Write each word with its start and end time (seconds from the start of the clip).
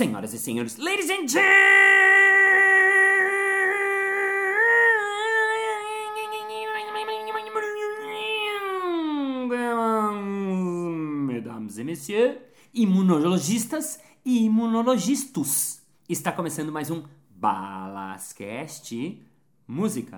Senhoras 0.00 0.32
e 0.32 0.38
senhores, 0.38 0.78
ladies 0.78 1.10
and 1.10 1.28
gentlemen, 1.28 1.50
mesdames 11.26 11.76
et 11.76 11.84
messieurs, 11.84 12.38
imunologistas 12.72 14.00
e 14.24 14.46
imunologistas. 14.46 15.82
Está 16.08 16.32
começando 16.32 16.72
mais 16.72 16.90
um 16.90 17.02
Balascast 17.36 19.22
Música. 19.68 20.16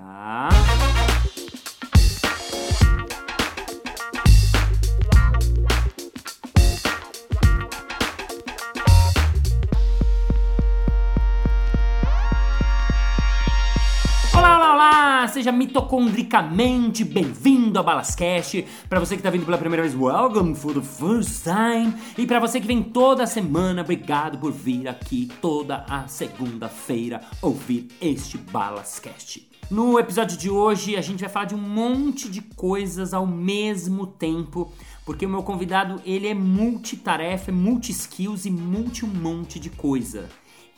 Seja 15.42 15.50
mitocondricamente 15.50 17.04
bem-vindo 17.04 17.76
a 17.76 17.82
Balascast. 17.82 18.64
Para 18.88 19.00
você 19.00 19.16
que 19.16 19.18
está 19.18 19.28
vindo 19.28 19.44
pela 19.44 19.58
primeira 19.58 19.82
vez, 19.82 19.92
welcome 19.92 20.54
for 20.54 20.72
the 20.72 20.80
first 20.80 21.42
time. 21.42 21.92
E 22.16 22.24
para 22.28 22.38
você 22.38 22.60
que 22.60 22.66
vem 22.68 22.80
toda 22.80 23.26
semana, 23.26 23.82
obrigado 23.82 24.38
por 24.38 24.52
vir 24.52 24.86
aqui 24.86 25.28
toda 25.40 25.84
a 25.88 26.06
segunda-feira 26.06 27.22
ouvir 27.42 27.88
este 28.00 28.38
Balascast. 28.38 29.48
No 29.68 29.98
episódio 29.98 30.38
de 30.38 30.48
hoje, 30.48 30.94
a 30.94 31.00
gente 31.00 31.22
vai 31.22 31.28
falar 31.28 31.46
de 31.46 31.56
um 31.56 31.58
monte 31.58 32.30
de 32.30 32.40
coisas 32.40 33.12
ao 33.12 33.27
mesmo 33.27 34.06
tempo, 34.06 34.72
porque 35.04 35.27
o 35.27 35.28
meu 35.28 35.42
convidado, 35.42 36.00
ele 36.04 36.28
é 36.28 36.34
multitarefa, 36.34 37.50
é 37.50 37.52
multi-skills 37.52 38.44
e 38.46 38.50
multi 38.52 39.04
um 39.04 39.08
monte 39.08 39.58
de 39.58 39.70
coisa. 39.70 40.28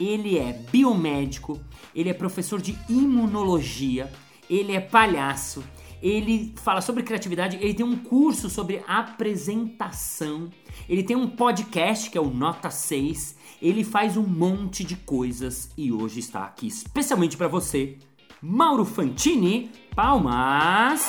Ele 0.01 0.38
é 0.38 0.54
biomédico, 0.73 1.60
ele 1.95 2.09
é 2.09 2.15
professor 2.15 2.60
de 2.60 2.76
imunologia, 2.88 4.10
ele 4.48 4.73
é 4.73 4.80
palhaço, 4.80 5.64
ele 6.02 6.54
fala 6.56 6.80
sobre 6.80 7.02
criatividade, 7.02 7.56
ele 7.60 7.74
tem 7.74 7.87
um 7.87 7.96
curso 7.96 8.50
sobre 8.50 8.82
apresentação, 8.87 10.50
ele 10.88 11.02
tem 11.02 11.16
um 11.16 11.28
podcast 11.28 12.10
que 12.10 12.18
é 12.18 12.20
o 12.20 12.28
Nota 12.28 12.70
6, 12.70 13.37
ele 13.62 13.82
faz 13.82 14.16
um 14.16 14.26
monte 14.26 14.84
de 14.84 14.96
coisas 14.96 15.70
e 15.76 15.90
hoje 15.90 16.20
está 16.20 16.45
aqui 16.45 16.66
especialmente 16.66 17.37
para 17.37 17.48
você, 17.48 17.98
Mauro 18.42 18.84
Fantini. 18.84 19.70
Palmas! 19.95 21.09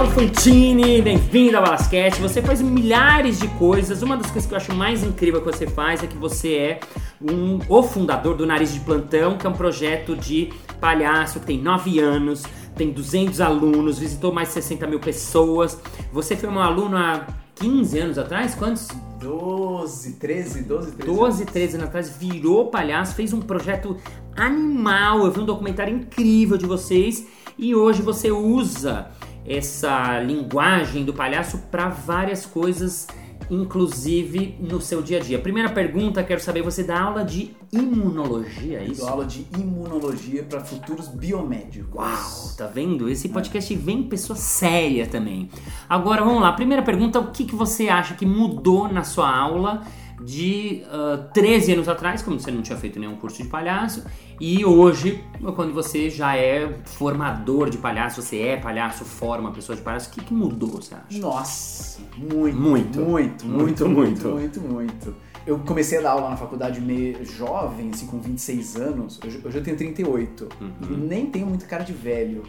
Mauro 0.00 0.14
Fantini, 0.14 1.02
bem-vindo 1.02 1.58
ao 1.58 1.62
Balasquete. 1.62 2.22
Você 2.22 2.40
faz 2.40 2.62
milhares 2.62 3.38
de 3.38 3.46
coisas. 3.48 4.00
Uma 4.00 4.16
das 4.16 4.30
coisas 4.30 4.46
que 4.46 4.54
eu 4.54 4.56
acho 4.56 4.74
mais 4.74 5.02
incrível 5.02 5.42
que 5.42 5.52
você 5.52 5.66
faz 5.66 6.02
é 6.02 6.06
que 6.06 6.16
você 6.16 6.54
é 6.54 6.80
um, 7.20 7.58
o 7.68 7.82
fundador 7.82 8.34
do 8.34 8.46
Nariz 8.46 8.72
de 8.72 8.80
Plantão, 8.80 9.36
que 9.36 9.46
é 9.46 9.50
um 9.50 9.52
projeto 9.52 10.16
de 10.16 10.54
palhaço 10.80 11.38
que 11.40 11.44
tem 11.44 11.60
9 11.60 12.00
anos, 12.00 12.44
tem 12.74 12.90
200 12.90 13.42
alunos, 13.42 13.98
visitou 13.98 14.32
mais 14.32 14.48
de 14.48 14.54
60 14.54 14.86
mil 14.86 15.00
pessoas. 15.00 15.78
Você 16.10 16.34
foi 16.34 16.48
um 16.48 16.60
aluno 16.60 16.96
há 16.96 17.26
15 17.56 17.98
anos 17.98 18.16
atrás? 18.16 18.54
Quantos? 18.54 18.88
12, 19.20 20.14
13, 20.14 20.62
12, 20.62 20.92
13. 20.92 21.12
12, 21.12 21.44
13 21.44 21.74
anos 21.74 21.88
atrás, 21.88 22.16
virou 22.18 22.70
palhaço, 22.70 23.14
fez 23.14 23.34
um 23.34 23.40
projeto 23.42 23.94
animal. 24.34 25.26
Eu 25.26 25.30
vi 25.30 25.40
um 25.40 25.44
documentário 25.44 25.94
incrível 25.94 26.56
de 26.56 26.64
vocês 26.64 27.26
e 27.58 27.74
hoje 27.74 28.00
você 28.00 28.30
usa 28.30 29.10
essa 29.46 30.20
linguagem 30.20 31.04
do 31.04 31.12
palhaço 31.12 31.58
para 31.70 31.88
várias 31.88 32.44
coisas, 32.46 33.06
inclusive 33.50 34.56
no 34.60 34.80
seu 34.80 35.02
dia 35.02 35.18
a 35.18 35.20
dia. 35.20 35.38
Primeira 35.38 35.68
pergunta, 35.70 36.22
quero 36.22 36.40
saber, 36.40 36.62
você 36.62 36.82
dá 36.84 37.00
aula 37.00 37.24
de 37.24 37.50
imunologia, 37.72 38.78
é 38.78 38.86
Eu 38.86 38.92
isso? 38.92 39.00
dou 39.00 39.10
aula 39.10 39.24
de 39.24 39.46
imunologia 39.56 40.42
para 40.44 40.60
futuros 40.60 41.08
biomédicos. 41.08 41.94
Uau, 41.94 42.56
tá 42.56 42.66
vendo? 42.66 43.08
Esse 43.08 43.28
podcast 43.28 43.74
vem 43.74 44.02
pessoa 44.04 44.36
séria 44.36 45.06
também. 45.06 45.48
Agora 45.88 46.22
vamos 46.24 46.40
lá, 46.40 46.52
primeira 46.52 46.82
pergunta, 46.82 47.18
o 47.18 47.30
que, 47.30 47.44
que 47.44 47.54
você 47.54 47.88
acha 47.88 48.14
que 48.14 48.24
mudou 48.26 48.88
na 48.92 49.02
sua 49.02 49.30
aula 49.36 49.82
de 50.22 50.82
ah, 50.90 51.28
13 51.32 51.72
anos 51.72 51.88
atrás, 51.88 52.22
quando 52.22 52.38
você 52.40 52.50
não 52.50 52.62
tinha 52.62 52.76
feito 52.76 53.00
nenhum 53.00 53.16
curso 53.16 53.42
de 53.42 53.48
palhaço, 53.48 54.04
e 54.40 54.64
hoje, 54.64 55.22
quando 55.54 55.72
você 55.74 56.08
já 56.08 56.34
é 56.34 56.72
formador 56.86 57.68
de 57.68 57.76
palhaço, 57.78 58.22
você 58.22 58.40
é 58.40 58.56
palhaço, 58.56 59.04
forma 59.04 59.52
pessoa 59.52 59.76
de 59.76 59.82
palhaço, 59.82 60.08
o 60.08 60.12
que, 60.12 60.24
que 60.24 60.32
mudou, 60.34 60.80
você 60.80 60.94
acha? 60.94 61.18
Nossa, 61.18 62.00
muito, 62.16 62.56
Muito. 62.58 63.00
muito, 63.00 63.46
muito, 63.46 63.46
Muito, 63.46 63.88
muito, 63.88 64.28
muito. 64.28 64.60
muito, 64.60 65.14
Eu 65.46 65.58
comecei 65.58 65.98
a 65.98 66.00
dar 66.02 66.12
aula 66.12 66.30
na 66.30 66.36
faculdade 66.36 66.80
meio 66.80 67.24
jovem, 67.24 67.90
assim, 67.90 68.06
com 68.06 68.18
26 68.18 68.76
anos. 68.76 69.20
Hoje, 69.24 69.40
eu 69.44 69.62
tenho 69.62 69.76
38. 69.76 70.48
E 70.88 70.94
nem 70.94 71.26
tenho 71.26 71.46
muito 71.46 71.66
cara 71.66 71.82
de 71.84 71.92
velho. 71.92 72.42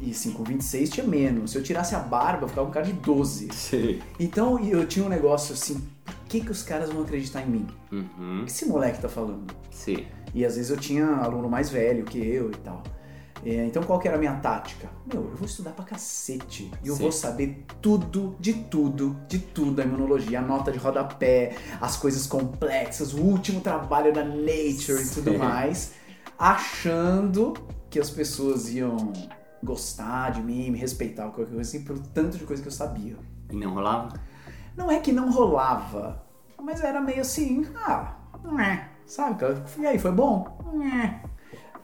E, 0.00 0.08
e 0.08 0.10
assim, 0.12 0.30
com 0.32 0.44
26 0.44 0.90
tinha 0.90 1.06
menos. 1.06 1.50
Se 1.50 1.58
eu 1.58 1.62
tirasse 1.62 1.94
a 1.96 1.98
barba, 1.98 2.44
eu 2.44 2.48
ficava 2.48 2.66
com 2.68 2.72
cara 2.72 2.86
de 2.86 2.92
12. 2.92 3.48
Sei. 3.52 4.00
Então 4.20 4.58
eu 4.60 4.86
tinha 4.86 5.04
um 5.04 5.08
negócio 5.08 5.54
assim, 5.54 5.82
por 6.04 6.14
que, 6.28 6.40
que 6.40 6.50
os 6.52 6.62
caras 6.62 6.90
vão 6.90 7.02
acreditar 7.02 7.42
em 7.42 7.46
mim? 7.50 7.66
O 7.90 7.96
Uhum, 7.96 8.42
que 8.44 8.50
esse 8.52 8.66
moleque 8.66 9.00
tá 9.00 9.08
falando? 9.08 9.52
sei. 9.70 10.06
E 10.34 10.44
às 10.44 10.56
vezes 10.56 10.70
eu 10.70 10.76
tinha 10.76 11.06
aluno 11.06 11.48
mais 11.48 11.70
velho 11.70 12.04
que 12.04 12.18
eu 12.18 12.50
e 12.50 12.56
tal. 12.56 12.82
É, 13.44 13.66
então 13.66 13.82
qual 13.82 13.98
que 13.98 14.08
era 14.08 14.16
a 14.16 14.20
minha 14.20 14.34
tática? 14.36 14.88
Meu, 15.06 15.22
eu 15.22 15.36
vou 15.36 15.46
estudar 15.46 15.72
pra 15.72 15.84
cacete. 15.84 16.70
E 16.82 16.88
eu 16.88 16.96
Sim. 16.96 17.02
vou 17.02 17.12
saber 17.12 17.64
tudo, 17.80 18.34
de 18.40 18.54
tudo, 18.54 19.16
de 19.28 19.38
tudo 19.38 19.72
da 19.72 19.84
imunologia. 19.84 20.38
A 20.38 20.42
nota 20.42 20.72
de 20.72 20.78
rodapé, 20.78 21.54
as 21.80 21.96
coisas 21.96 22.26
complexas, 22.26 23.12
o 23.12 23.20
último 23.20 23.60
trabalho 23.60 24.12
da 24.12 24.24
Nature 24.24 25.02
e 25.02 25.08
tudo 25.08 25.32
Sim. 25.32 25.38
mais. 25.38 25.92
Achando 26.38 27.54
que 27.90 28.00
as 28.00 28.10
pessoas 28.10 28.70
iam 28.70 29.12
gostar 29.62 30.32
de 30.32 30.42
mim, 30.42 30.70
me 30.70 30.78
respeitar, 30.78 31.24
qualquer 31.24 31.46
coisa 31.46 31.60
assim, 31.60 31.84
pelo 31.84 32.00
tanto 32.00 32.36
de 32.36 32.44
coisa 32.44 32.62
que 32.62 32.68
eu 32.68 32.72
sabia. 32.72 33.16
E 33.50 33.56
não 33.56 33.74
rolava? 33.74 34.08
Não 34.76 34.90
é 34.90 34.98
que 34.98 35.12
não 35.12 35.30
rolava, 35.30 36.24
mas 36.60 36.82
era 36.82 37.00
meio 37.00 37.20
assim, 37.20 37.64
ah, 37.76 38.16
né, 38.52 38.88
sabe? 39.06 39.44
E 39.78 39.86
aí, 39.86 39.98
foi 39.98 40.12
bom? 40.12 40.58
Né. 40.72 41.20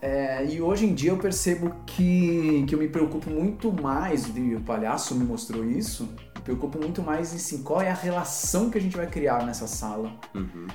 É, 0.03 0.47
e 0.47 0.63
hoje 0.63 0.87
em 0.87 0.95
dia 0.95 1.11
eu 1.11 1.19
percebo 1.19 1.75
que, 1.85 2.65
que 2.67 2.75
eu 2.75 2.79
me 2.79 2.89
preocupo 2.89 3.29
muito 3.29 3.71
mais, 3.71 4.27
e 4.35 4.55
o 4.55 4.61
palhaço 4.61 5.15
me 5.15 5.25
mostrou 5.25 5.65
isso, 5.65 6.09
me 6.37 6.43
preocupo 6.43 6.79
muito 6.79 7.03
mais 7.03 7.33
em 7.35 7.37
assim, 7.37 7.63
qual 7.63 7.83
é 7.83 7.91
a 7.91 7.95
relação 7.95 8.71
que 8.71 8.79
a 8.79 8.81
gente 8.81 8.97
vai 8.97 9.07
criar 9.07 9.45
nessa 9.45 9.67
sala. 9.67 10.11
Uhum. 10.35 10.67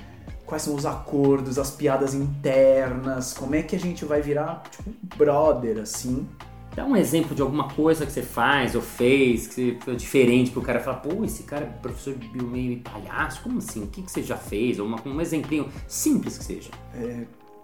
Quais 0.44 0.62
são 0.62 0.76
os 0.76 0.86
acordos, 0.86 1.58
as 1.58 1.72
piadas 1.72 2.14
internas, 2.14 3.34
como 3.34 3.56
é 3.56 3.62
que 3.62 3.74
a 3.74 3.78
gente 3.80 4.04
vai 4.04 4.22
virar, 4.22 4.62
tipo, 4.70 4.94
brother, 5.16 5.80
assim. 5.80 6.28
Dá 6.76 6.84
um 6.84 6.94
exemplo 6.94 7.34
de 7.34 7.40
alguma 7.40 7.68
coisa 7.70 8.04
que 8.04 8.12
você 8.12 8.20
faz 8.20 8.74
ou 8.74 8.82
fez, 8.82 9.46
que 9.46 9.78
foi 9.80 9.96
diferente 9.96 10.50
pro 10.50 10.60
cara 10.60 10.78
falar, 10.78 10.98
pô, 10.98 11.24
esse 11.24 11.44
cara 11.44 11.64
é 11.64 11.68
professor 11.68 12.14
de 12.14 12.28
biomeio 12.28 12.72
e 12.72 12.76
palhaço, 12.76 13.42
como 13.42 13.56
assim? 13.56 13.82
O 13.82 13.86
que, 13.86 14.02
que 14.02 14.12
você 14.12 14.22
já 14.22 14.36
fez? 14.36 14.78
Ou 14.78 14.86
uma, 14.86 15.00
um 15.06 15.18
exemplinho 15.18 15.70
simples 15.88 16.36
que 16.36 16.44
seja. 16.44 16.70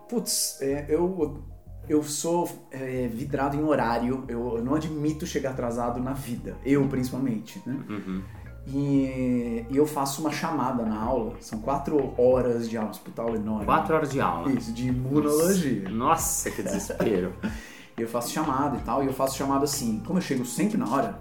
Putz, 0.09 0.57
é, 0.63 0.87
eu, 0.89 1.45
eu 1.87 2.03
sou 2.03 2.49
é, 2.71 3.07
vidrado 3.09 3.55
em 3.55 3.63
horário, 3.63 4.25
eu, 4.29 4.57
eu 4.57 4.65
não 4.65 4.75
admito 4.77 5.27
chegar 5.27 5.51
atrasado 5.51 6.01
na 6.01 6.15
vida, 6.15 6.57
eu 6.65 6.89
principalmente, 6.89 7.63
né? 7.67 7.79
Uhum. 7.91 8.23
E, 8.67 9.67
e 9.69 9.77
eu 9.77 9.87
faço 9.87 10.23
uma 10.23 10.31
chamada 10.31 10.85
na 10.85 10.99
aula, 10.99 11.35
são 11.41 11.59
quatro 11.61 12.15
horas 12.17 12.71
de 12.71 12.79
aula, 12.79 12.93
aula 13.19 13.37
enorme. 13.37 13.67
Quatro 13.67 13.95
horas 13.95 14.11
de 14.11 14.21
aula. 14.23 14.53
Isso, 14.53 14.73
de 14.73 14.89
imunologia. 14.89 15.89
Nossa, 15.91 16.51
que 16.51 16.63
desespero. 16.63 17.35
Eu 18.03 18.09
faço 18.09 18.31
chamada 18.31 18.77
e 18.77 18.81
tal, 18.81 19.03
e 19.03 19.07
eu 19.07 19.13
faço 19.13 19.37
chamada 19.37 19.65
assim, 19.65 20.03
como 20.07 20.19
eu 20.19 20.23
chego 20.23 20.45
sempre 20.45 20.77
na 20.77 20.89
hora, 20.89 21.19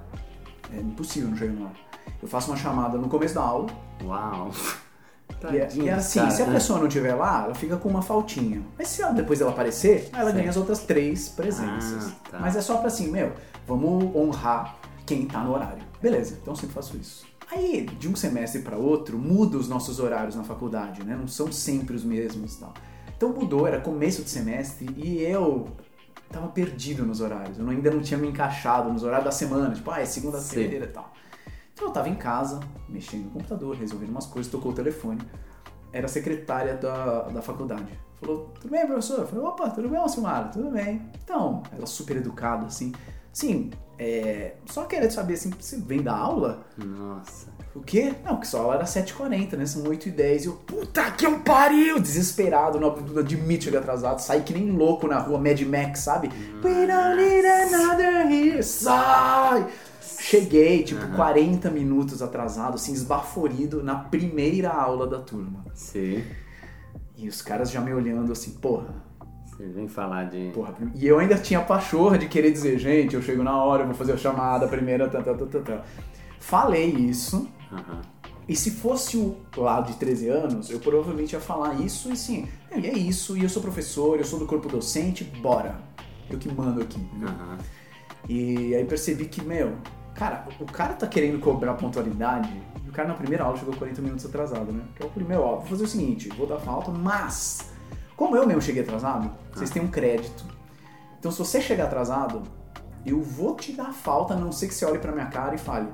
é 0.73 0.79
impossível 0.79 1.29
não 1.29 1.37
chegar 1.37 1.53
na 1.53 1.66
hora. 1.66 1.75
Eu 2.22 2.28
faço 2.28 2.51
uma 2.51 2.57
chamada 2.57 2.97
no 2.97 3.07
começo 3.07 3.35
da 3.35 3.41
aula, 3.41 3.67
Uau. 4.03 4.51
e 5.51 5.57
é, 5.57 5.59
Tadinho 5.61 5.85
e 5.85 5.89
é 5.89 5.95
desse 5.95 6.19
assim, 6.19 6.19
cara, 6.19 6.31
se 6.31 6.41
a 6.41 6.47
né? 6.47 6.53
pessoa 6.53 6.79
não 6.79 6.87
estiver 6.87 7.13
lá, 7.13 7.45
ela 7.45 7.55
fica 7.55 7.78
com 7.78 7.89
uma 7.89 8.01
faltinha. 8.01 8.63
Mas 8.78 8.89
se 8.89 9.01
ela, 9.01 9.13
depois 9.13 9.39
ela 9.41 9.51
aparecer, 9.51 10.09
ela 10.13 10.31
ganha 10.31 10.49
as 10.49 10.57
outras 10.57 10.79
três 10.79 11.29
presenças. 11.29 12.07
Ah, 12.07 12.29
tá. 12.31 12.39
Mas 12.39 12.55
é 12.55 12.61
só 12.61 12.78
pra 12.78 12.87
assim, 12.87 13.09
meu, 13.09 13.31
vamos 13.67 14.16
honrar 14.16 14.75
quem 15.05 15.25
tá 15.25 15.43
no 15.43 15.53
horário. 15.53 15.84
Beleza, 16.01 16.37
então 16.41 16.53
eu 16.53 16.57
sempre 16.57 16.73
faço 16.73 16.97
isso. 16.97 17.25
Aí, 17.51 17.85
de 17.99 18.07
um 18.07 18.16
semestre 18.16 18.61
pra 18.61 18.77
outro, 18.77 19.17
muda 19.17 19.57
os 19.57 19.67
nossos 19.67 19.99
horários 19.99 20.35
na 20.35 20.43
faculdade, 20.43 21.03
né? 21.03 21.17
Não 21.19 21.27
são 21.27 21.51
sempre 21.51 21.95
os 21.95 22.03
mesmos 22.03 22.55
e 22.55 22.59
tal. 22.59 22.73
Então 23.16 23.29
mudou, 23.29 23.67
era 23.67 23.79
começo 23.79 24.23
de 24.23 24.29
semestre 24.29 24.89
e 24.95 25.22
eu 25.22 25.67
tava 26.31 26.47
perdido 26.47 27.05
nos 27.05 27.22
horários. 27.22 27.57
Eu 27.57 27.69
ainda 27.69 27.91
não 27.91 28.01
tinha 28.01 28.17
me 28.17 28.28
encaixado 28.28 28.91
nos 28.91 29.03
horários 29.03 29.25
da 29.25 29.31
semana, 29.31 29.73
tipo, 29.73 29.89
ah, 29.91 30.01
é 30.01 30.05
segunda-feira 30.05 30.85
e 30.85 30.87
tal. 30.87 31.13
Então 31.73 31.87
eu 31.87 31.93
tava 31.93 32.09
em 32.09 32.16
casa, 32.16 32.59
mexendo 32.87 33.25
no 33.25 33.31
computador, 33.31 33.75
resolvendo 33.75 34.09
umas 34.09 34.25
coisas, 34.25 34.51
tocou 34.51 34.72
o 34.72 34.75
telefone. 34.75 35.22
Era 35.93 36.05
a 36.05 36.09
secretária 36.09 36.75
da, 36.75 37.23
da 37.23 37.41
faculdade. 37.41 37.99
Falou, 38.19 38.51
tudo 38.59 38.72
bem, 38.72 38.85
professor? 38.85 39.19
Eu 39.19 39.28
falei, 39.28 39.43
opa, 39.43 39.69
tudo 39.69 39.89
bem, 39.89 40.07
Silmara? 40.07 40.47
Tudo 40.49 40.69
bem. 40.69 41.09
Então, 41.23 41.63
ela 41.73 41.85
super 41.85 42.17
educada, 42.17 42.67
assim, 42.67 42.93
Sim, 43.34 43.72
é, 43.97 44.55
só 44.66 44.85
querendo 44.85 45.11
saber 45.11 45.35
assim, 45.35 45.51
você 45.51 45.77
vem 45.77 46.01
da 46.01 46.16
aula? 46.16 46.66
Nossa. 46.77 47.47
O 47.73 47.79
quê? 47.79 48.14
Não, 48.26 48.44
sua 48.44 48.62
aula 48.62 48.76
era 48.76 48.84
7h40, 48.84 49.53
né? 49.53 49.66
São 49.66 49.84
8h10. 49.84 50.44
E 50.44 50.46
eu, 50.46 50.53
puta 50.53 51.09
que 51.12 51.26
eu 51.26 51.40
pariu! 51.40 52.00
Desesperado, 52.00 52.79
não 52.79 52.94
admito 53.18 53.64
chegar 53.64 53.79
atrasado. 53.79 54.20
Saí 54.20 54.41
que 54.41 54.53
nem 54.53 54.72
louco 54.72 55.08
na 55.08 55.20
rua 55.20 55.40
Mad 55.40 55.62
Max, 55.62 56.02
sabe? 56.02 56.29
We 56.64 56.85
don't 56.85 57.16
need 57.16 57.46
another 57.46 58.29
here. 58.29 58.62
Sai! 58.62 59.68
Cheguei, 60.20 60.84
tipo, 60.84 61.02
Aham. 61.02 61.16
40 61.16 61.72
minutos 61.72 62.22
atrasado, 62.22 62.76
assim, 62.76 62.94
esbaforido 62.94 63.82
na 63.82 63.96
primeira 63.96 64.70
aula 64.70 65.08
da 65.08 65.20
turma. 65.20 65.66
Sim. 65.73 66.23
E 67.18 67.28
os 67.28 67.41
caras 67.41 67.72
já 67.72 67.79
me 67.82 67.94
olhando 67.94 68.32
assim, 68.32 68.52
porra, 68.52 68.94
vem 69.58 69.88
falar 69.88 70.26
de. 70.26 70.52
porra. 70.53 70.76
E 70.94 71.08
eu 71.08 71.20
ainda 71.20 71.38
tinha 71.38 71.62
pachorra 71.62 72.18
de 72.18 72.28
querer 72.28 72.52
dizer, 72.52 72.78
gente, 72.78 73.16
eu 73.16 73.22
chego 73.22 73.44
na 73.44 73.64
hora, 73.64 73.84
eu 73.84 73.88
vou 73.88 73.96
fazer 73.96 74.14
a 74.14 74.18
chamada, 74.18 74.68
primeira, 74.68 75.08
tá, 75.08 75.22
tá, 75.22 75.34
tá, 75.34 75.46
tá, 75.46 75.59
tá. 75.59 75.82
Falei 76.40 76.90
isso, 76.90 77.47
Aham. 77.72 78.02
e 78.47 78.56
se 78.56 78.72
fosse 78.72 79.18
o 79.18 79.38
lá 79.56 79.82
de 79.82 79.94
13 79.94 80.28
anos, 80.28 80.70
eu 80.70 80.79
provavelmente 80.79 81.34
ia 81.34 81.40
falar 81.40 81.76
isso 81.76 82.12
e 82.12 82.18
sim, 82.18 82.47
e 82.76 82.85
é 82.88 82.94
isso, 82.94 83.38
e 83.38 83.44
eu 83.44 83.50
sou 83.50 83.62
professor, 83.62 84.18
eu 84.18 84.26
sou 84.26 84.40
do 84.40 84.46
corpo 84.46 84.68
docente, 84.68 85.23
bora. 85.23 85.79
Eu 86.29 86.38
que 86.38 86.50
mando 86.50 86.82
aqui. 86.82 87.00
Aham. 87.22 87.58
E 88.29 88.76
aí 88.76 88.85
percebi 88.85 89.26
que, 89.26 89.44
meu, 89.44 89.76
cara, 90.16 90.47
o 90.59 90.66
cara 90.66 90.94
tá 90.94 91.08
querendo 91.08 91.40
cobrar 91.40 91.73
pontualidade, 91.73 92.50
e 92.85 92.90
o 92.90 92.91
cara 92.91 93.08
na 93.08 93.16
primeira 93.16 93.44
aula 93.44 93.58
chegou 93.58 93.76
40 93.76 94.02
minutos 94.02 94.26
atrasado, 94.26 94.72
né? 94.72 94.84
Que 94.96 95.03
é 95.03 95.06
o 95.06 95.09
primeiro, 95.09 95.44
ó, 95.44 95.58
vou 95.58 95.66
fazer 95.66 95.84
o 95.84 95.88
seguinte, 95.88 96.29
vou 96.29 96.47
dar 96.47 96.59
falta, 96.59 96.91
mas, 96.91 97.70
como 98.16 98.35
eu 98.35 98.46
mesmo 98.46 98.62
cheguei 98.62 98.84
atrasado, 98.84 99.32
vocês 99.53 99.70
têm 99.70 99.82
um 99.82 99.88
crédito. 99.88 100.46
Então 101.20 101.32
se 101.32 101.40
você 101.40 101.59
chegar 101.62 101.85
atrasado, 101.85 102.44
eu 103.06 103.22
vou 103.22 103.56
te 103.56 103.72
dar 103.73 103.91
falta, 103.94 104.34
a 104.34 104.38
não 104.38 104.52
ser 104.52 104.68
que 104.68 104.73
você 104.73 104.85
olhe 104.85 105.00
pra 105.00 105.12
minha 105.12 105.28
cara 105.28 105.56
e 105.56 105.58
fale, 105.58 105.88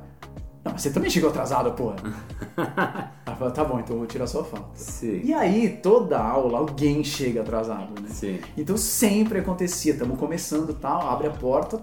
não, 0.67 0.73
mas 0.73 0.81
você 0.81 0.89
também 0.89 1.09
chegou 1.09 1.29
atrasado, 1.29 1.71
porra. 1.71 1.95
Aí 3.25 3.33
eu 3.33 3.35
falo, 3.35 3.51
tá 3.51 3.63
bom, 3.63 3.79
então 3.79 3.95
eu 3.95 3.99
vou 3.99 4.07
tirar 4.07 4.27
sua 4.27 4.43
falta. 4.43 4.69
Sim. 4.75 5.21
E 5.23 5.33
aí, 5.33 5.79
toda 5.81 6.19
aula, 6.19 6.59
alguém 6.59 7.03
chega 7.03 7.41
atrasado, 7.41 8.01
né? 8.01 8.09
Sim. 8.09 8.39
Então 8.57 8.77
sempre 8.77 9.39
acontecia, 9.39 9.93
estamos 9.93 10.17
começando 10.19 10.73
tal, 10.73 11.07
abre 11.09 11.27
a 11.27 11.31
porta, 11.31 11.79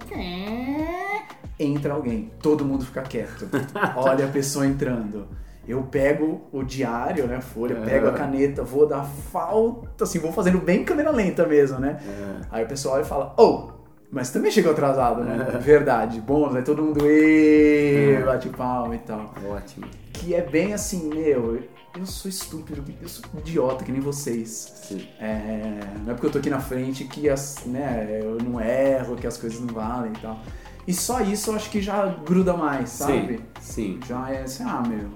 entra 1.59 1.95
alguém, 1.95 2.31
todo 2.43 2.65
mundo 2.65 2.85
fica 2.85 3.03
quieto, 3.03 3.49
olha 3.97 4.27
a 4.27 4.29
pessoa 4.29 4.67
entrando. 4.67 5.27
Eu 5.67 5.83
pego 5.83 6.43
o 6.53 6.63
diário, 6.63 7.27
né, 7.27 7.37
a 7.37 7.41
folha, 7.41 7.77
pego 7.77 8.09
a 8.09 8.13
caneta, 8.13 8.63
vou 8.63 8.87
dar 8.87 9.03
falta, 9.05 10.05
assim, 10.05 10.19
vou 10.19 10.31
fazendo 10.31 10.59
bem 10.59 10.85
câmera 10.85 11.11
lenta 11.11 11.47
mesmo, 11.47 11.79
né? 11.79 12.03
É. 12.07 12.47
Aí 12.51 12.65
o 12.65 12.69
pessoal 12.69 12.97
olha 12.97 13.03
e 13.03 13.07
fala, 13.07 13.35
oh, 13.39 13.71
mas 14.15 14.31
também 14.31 14.51
chegou 14.51 14.73
atrasado, 14.73 15.23
né? 15.25 15.37
Verdade, 15.61 16.21
bom, 16.21 16.55
aí 16.55 16.63
todo 16.63 16.83
mundo, 16.83 17.05
"Ê", 17.07 18.23
bate 18.25 18.49
palma 18.49 18.95
e 18.95 18.99
tal. 18.99 19.35
Ótimo. 19.51 19.87
Que 20.13 20.35
é 20.35 20.41
bem 20.41 20.73
assim, 20.73 21.11
meu, 21.13 21.61
eu 21.99 22.07
sou 22.07 22.29
estúpido, 22.29 22.83
eu 23.03 23.09
sou 23.09 23.25
idiota 23.39 23.85
que 23.85 23.93
nem 23.93 24.01
vocês. 24.01 24.73
Sim. 24.89 25.07
É, 25.21 25.81
não 26.05 26.13
é 26.13 26.15
porque 26.15 26.27
eu 26.27 26.31
tô 26.31 26.39
aqui 26.39 26.49
na 26.49 26.61
frente 26.61 27.05
que 27.05 27.29
as, 27.29 27.65
né, 27.67 28.21
eu 28.23 28.39
não 28.39 28.61
erro, 28.61 29.17
que 29.17 29.27
as 29.27 29.37
coisas 29.37 29.61
não 29.61 29.75
valem 29.75 30.13
e 30.13 30.21
tal. 30.21 30.39
E 30.87 30.93
só 30.95 31.21
isso 31.21 31.51
eu 31.51 31.57
acho 31.57 31.69
que 31.71 31.81
já 31.83 32.07
gruda 32.07 32.55
mais, 32.57 32.91
sabe? 32.91 33.41
Sim. 33.61 33.99
Sim. 33.99 34.01
Já 34.07 34.31
é 34.31 34.43
assim, 34.43 34.63
ah, 34.65 34.83
meu, 34.87 35.09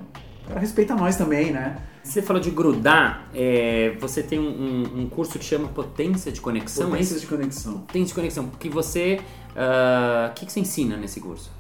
o 0.45 0.49
cara 0.49 0.61
respeita 0.61 0.95
nós 0.95 1.17
também, 1.17 1.53
né? 1.53 1.77
Você 2.09 2.23
falou 2.23 2.41
de 2.41 2.51
grudar, 2.51 3.29
é, 3.35 3.95
você 4.01 4.23
tem 4.23 4.39
um, 4.39 5.03
um- 5.03 5.09
curso 5.09 5.39
que 5.39 5.45
chama 5.45 5.69
Potência 5.69 6.33
de 6.33 6.41
Conexão, 6.41 6.89
é 6.89 6.91
Potências 6.91 7.19
isso? 7.19 7.21
de 7.21 7.27
conexão. 7.37 7.73
Potência 7.81 8.07
de 8.09 8.15
Conexão, 8.15 8.49
que 8.59 8.69
você... 8.69 9.21
ah, 9.55 10.29
O 10.31 10.35
que, 10.35 10.47
que 10.47 10.53
você 10.53 10.61
ensina 10.61 10.97
nesse 10.97 11.21
curso? 11.21 11.51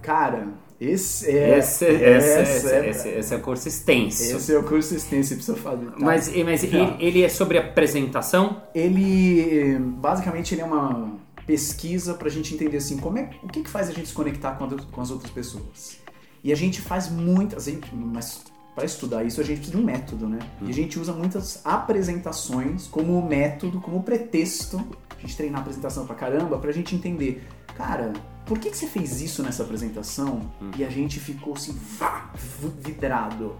Cara, 0.00 0.48
esse 0.80 1.28
é. 1.28 1.58
esse, 1.58 1.84
esse, 1.84 2.04
essa 2.04 2.40
esse, 2.42 2.68
é- 2.72 2.88
esse- 2.90 3.08
esse 3.08 3.34
é 3.34 3.36
o 3.36 3.40
curso 3.40 3.68
extenso. 3.68 4.22
esse 4.22 4.54
é 4.54 4.58
o 4.58 4.62
curso 4.62 4.94
extenso 4.94 5.34
precisa 5.34 5.56
fazer. 5.56 5.86
tá? 5.86 5.96
Mas, 5.98 6.28
mas 6.44 6.60
Tá. 6.62 6.66
ele, 6.68 6.96
ele 7.00 7.22
é 7.22 7.28
sobre 7.28 7.58
apresentação? 7.58 8.62
ele 8.74 9.76
basicamente 9.78 10.54
ele 10.54 10.62
é 10.62 10.64
uma 10.64 11.12
pesquisa 11.46 12.14
pra 12.14 12.28
gente 12.30 12.54
entender 12.54 12.76
assim 12.76 12.96
como 12.98 13.18
é 13.18 13.30
o 13.42 13.48
que, 13.48 13.62
que 13.62 13.68
faz 13.70 13.88
a 13.88 13.92
gente 13.92 14.08
se 14.08 14.14
conectar 14.14 14.52
com, 14.52 14.64
a- 14.64 14.82
com 14.92 15.00
as 15.00 15.10
outras 15.10 15.30
pessoas 15.30 15.98
e 16.44 16.52
a 16.52 16.56
gente 16.56 16.80
faz 16.80 17.10
muitas 17.10 17.66
a 17.66 17.70
gente- 17.72 17.88
mas 17.94 18.44
para 18.78 18.86
estudar 18.86 19.24
isso 19.24 19.40
a 19.40 19.44
gente 19.44 19.56
precisa 19.56 19.76
de 19.76 19.82
um 19.82 19.84
método 19.84 20.28
né 20.28 20.38
e 20.62 20.70
a 20.70 20.72
gente 20.72 21.00
usa 21.00 21.12
muitas 21.12 21.60
apresentações 21.64 22.86
como 22.86 23.20
método 23.20 23.80
como 23.80 24.04
pretexto 24.04 24.80
a 25.16 25.20
gente 25.20 25.36
treinar 25.36 25.58
a 25.58 25.62
apresentação 25.62 26.06
pra 26.06 26.14
caramba 26.14 26.58
pra 26.58 26.70
gente 26.70 26.94
entender 26.94 27.44
cara 27.76 28.12
por 28.46 28.56
que, 28.56 28.70
que 28.70 28.76
você 28.76 28.86
fez 28.86 29.20
isso 29.20 29.42
nessa 29.42 29.64
apresentação 29.64 30.42
e 30.76 30.84
a 30.84 30.88
gente 30.88 31.18
ficou 31.18 31.54
assim 31.54 31.76
vá, 31.98 32.30
vidrado 32.78 33.56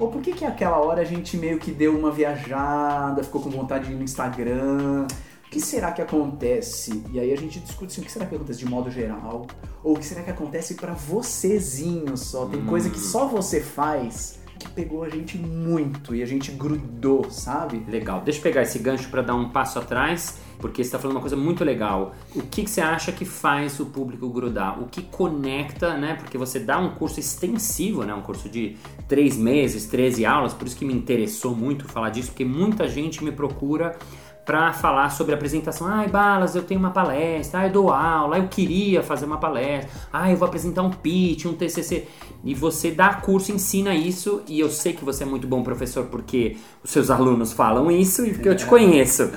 ou 0.00 0.08
por 0.08 0.20
que 0.20 0.32
que 0.32 0.44
aquela 0.44 0.78
hora 0.78 1.02
a 1.02 1.04
gente 1.04 1.36
meio 1.36 1.58
que 1.58 1.70
deu 1.70 1.94
uma 1.94 2.10
viajada, 2.10 3.22
ficou 3.22 3.42
com 3.42 3.50
vontade 3.50 3.86
de 3.86 3.92
ir 3.92 3.96
no 3.96 4.02
Instagram? 4.02 5.06
O 5.46 5.50
que 5.50 5.60
será 5.60 5.92
que 5.92 6.00
acontece? 6.00 7.04
E 7.12 7.20
aí 7.20 7.30
a 7.30 7.36
gente 7.36 7.60
discute 7.60 7.92
assim, 7.92 8.00
o 8.00 8.04
que 8.04 8.10
será 8.10 8.24
que 8.24 8.34
acontece 8.34 8.60
de 8.60 8.64
modo 8.64 8.90
geral? 8.90 9.46
Ou 9.84 9.94
o 9.94 9.98
que 9.98 10.06
será 10.06 10.22
que 10.22 10.30
acontece 10.30 10.72
pra 10.72 10.94
vocêzinho 10.94 12.16
só? 12.16 12.46
Tem 12.46 12.64
coisa 12.64 12.88
que 12.88 12.98
só 12.98 13.26
você 13.26 13.60
faz 13.60 14.39
que 14.60 14.68
pegou 14.68 15.02
a 15.02 15.08
gente 15.08 15.38
muito 15.38 16.14
e 16.14 16.22
a 16.22 16.26
gente 16.26 16.52
grudou, 16.52 17.30
sabe? 17.30 17.82
Legal. 17.88 18.20
Deixa 18.20 18.38
eu 18.38 18.42
pegar 18.42 18.62
esse 18.62 18.78
gancho 18.78 19.08
para 19.08 19.22
dar 19.22 19.34
um 19.34 19.48
passo 19.48 19.78
atrás, 19.78 20.38
porque 20.58 20.84
você 20.84 20.88
está 20.88 20.98
falando 20.98 21.16
uma 21.16 21.22
coisa 21.22 21.36
muito 21.36 21.64
legal. 21.64 22.14
O 22.36 22.42
que, 22.42 22.64
que 22.64 22.70
você 22.70 22.82
acha 22.82 23.10
que 23.10 23.24
faz 23.24 23.80
o 23.80 23.86
público 23.86 24.28
grudar? 24.28 24.80
O 24.80 24.86
que 24.86 25.02
conecta, 25.02 25.96
né? 25.96 26.14
Porque 26.14 26.36
você 26.36 26.60
dá 26.60 26.78
um 26.78 26.90
curso 26.90 27.18
extensivo, 27.18 28.04
né? 28.04 28.14
Um 28.14 28.20
curso 28.20 28.48
de 28.48 28.76
três 29.08 29.36
meses, 29.36 29.86
13 29.86 30.26
aulas, 30.26 30.52
por 30.52 30.66
isso 30.66 30.76
que 30.76 30.84
me 30.84 30.92
interessou 30.92 31.56
muito 31.56 31.88
falar 31.88 32.10
disso, 32.10 32.28
porque 32.28 32.44
muita 32.44 32.86
gente 32.86 33.24
me 33.24 33.32
procura 33.32 33.98
para 34.44 34.72
falar 34.72 35.10
sobre 35.10 35.34
apresentação. 35.34 35.86
Ai, 35.86 36.08
Balas, 36.08 36.54
eu 36.54 36.62
tenho 36.62 36.80
uma 36.80 36.90
palestra, 36.90 37.60
ai, 37.60 37.68
eu 37.68 37.72
dou 37.72 37.90
aula, 37.90 38.38
eu 38.38 38.48
queria 38.48 39.02
fazer 39.02 39.24
uma 39.24 39.38
palestra, 39.38 39.90
ai, 40.12 40.32
eu 40.32 40.36
vou 40.36 40.48
apresentar 40.48 40.82
um 40.82 40.90
pitch, 40.90 41.44
um 41.44 41.54
TCC. 41.54 42.08
E 42.42 42.54
você 42.54 42.90
dá 42.90 43.14
curso, 43.14 43.52
ensina 43.52 43.94
isso, 43.94 44.42
e 44.48 44.58
eu 44.58 44.70
sei 44.70 44.92
que 44.92 45.04
você 45.04 45.24
é 45.24 45.26
muito 45.26 45.46
bom 45.46 45.62
professor 45.62 46.06
porque 46.06 46.56
os 46.82 46.90
seus 46.90 47.10
alunos 47.10 47.52
falam 47.52 47.90
isso 47.90 48.26
e 48.26 48.32
porque 48.32 48.48
eu 48.48 48.56
te 48.56 48.66
conheço. 48.66 49.30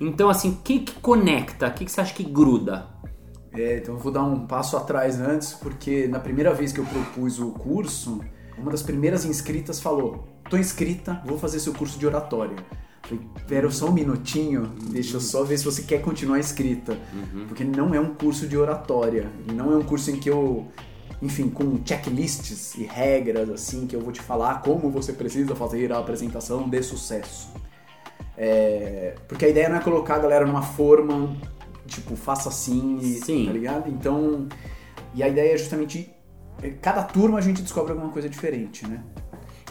Então, 0.00 0.28
assim, 0.28 0.50
o 0.50 0.56
que, 0.62 0.80
que 0.80 1.00
conecta? 1.00 1.66
O 1.68 1.72
que, 1.72 1.84
que 1.84 1.90
você 1.90 2.00
acha 2.00 2.14
que 2.14 2.24
gruda? 2.24 2.86
É, 3.52 3.78
então 3.78 3.94
eu 3.94 4.00
vou 4.00 4.12
dar 4.12 4.22
um 4.22 4.46
passo 4.46 4.76
atrás 4.76 5.20
antes, 5.20 5.52
porque 5.54 6.06
na 6.06 6.20
primeira 6.20 6.52
vez 6.52 6.72
que 6.72 6.78
eu 6.78 6.84
propus 6.84 7.40
o 7.40 7.50
curso, 7.52 8.20
uma 8.56 8.70
das 8.70 8.82
primeiras 8.82 9.24
inscritas 9.24 9.80
falou: 9.80 10.24
tô 10.48 10.56
inscrita, 10.56 11.20
vou 11.24 11.38
fazer 11.38 11.58
seu 11.60 11.72
curso 11.72 11.98
de 11.98 12.06
oratória. 12.06 12.56
Falei, 13.08 13.24
Vera, 13.46 13.70
só 13.70 13.86
um 13.88 13.92
minutinho, 13.92 14.72
deixa 14.90 15.16
eu 15.16 15.20
só 15.20 15.42
ver 15.42 15.56
se 15.58 15.64
você 15.64 15.82
quer 15.82 16.02
continuar 16.02 16.38
inscrita. 16.38 16.98
Porque 17.48 17.64
não 17.64 17.94
é 17.94 18.00
um 18.00 18.14
curso 18.14 18.46
de 18.46 18.56
oratória. 18.56 19.30
Não 19.54 19.72
é 19.72 19.76
um 19.76 19.82
curso 19.82 20.10
em 20.10 20.16
que 20.16 20.28
eu, 20.28 20.68
enfim, 21.22 21.48
com 21.48 21.80
checklists 21.84 22.74
e 22.74 22.84
regras, 22.84 23.48
assim, 23.48 23.86
que 23.86 23.96
eu 23.96 24.00
vou 24.00 24.12
te 24.12 24.20
falar 24.20 24.60
como 24.62 24.90
você 24.90 25.12
precisa 25.12 25.54
fazer 25.54 25.90
a 25.92 25.98
apresentação 25.98 26.68
de 26.68 26.82
sucesso. 26.82 27.48
É, 28.36 29.14
porque 29.26 29.46
a 29.46 29.48
ideia 29.48 29.68
não 29.68 29.76
é 29.76 29.80
colocar 29.80 30.16
a 30.16 30.18
galera 30.18 30.46
numa 30.46 30.62
forma, 30.62 31.34
tipo, 31.86 32.14
faça 32.14 32.48
assim, 32.50 32.98
e, 33.00 33.14
Sim. 33.14 33.46
tá 33.46 33.52
ligado? 33.52 33.88
Então, 33.88 34.46
e 35.14 35.22
a 35.22 35.28
ideia 35.28 35.54
é 35.54 35.56
justamente, 35.56 36.08
é, 36.62 36.70
cada 36.70 37.02
turma 37.02 37.38
a 37.38 37.40
gente 37.40 37.62
descobre 37.62 37.92
alguma 37.92 38.12
coisa 38.12 38.28
diferente, 38.28 38.86
né? 38.86 39.02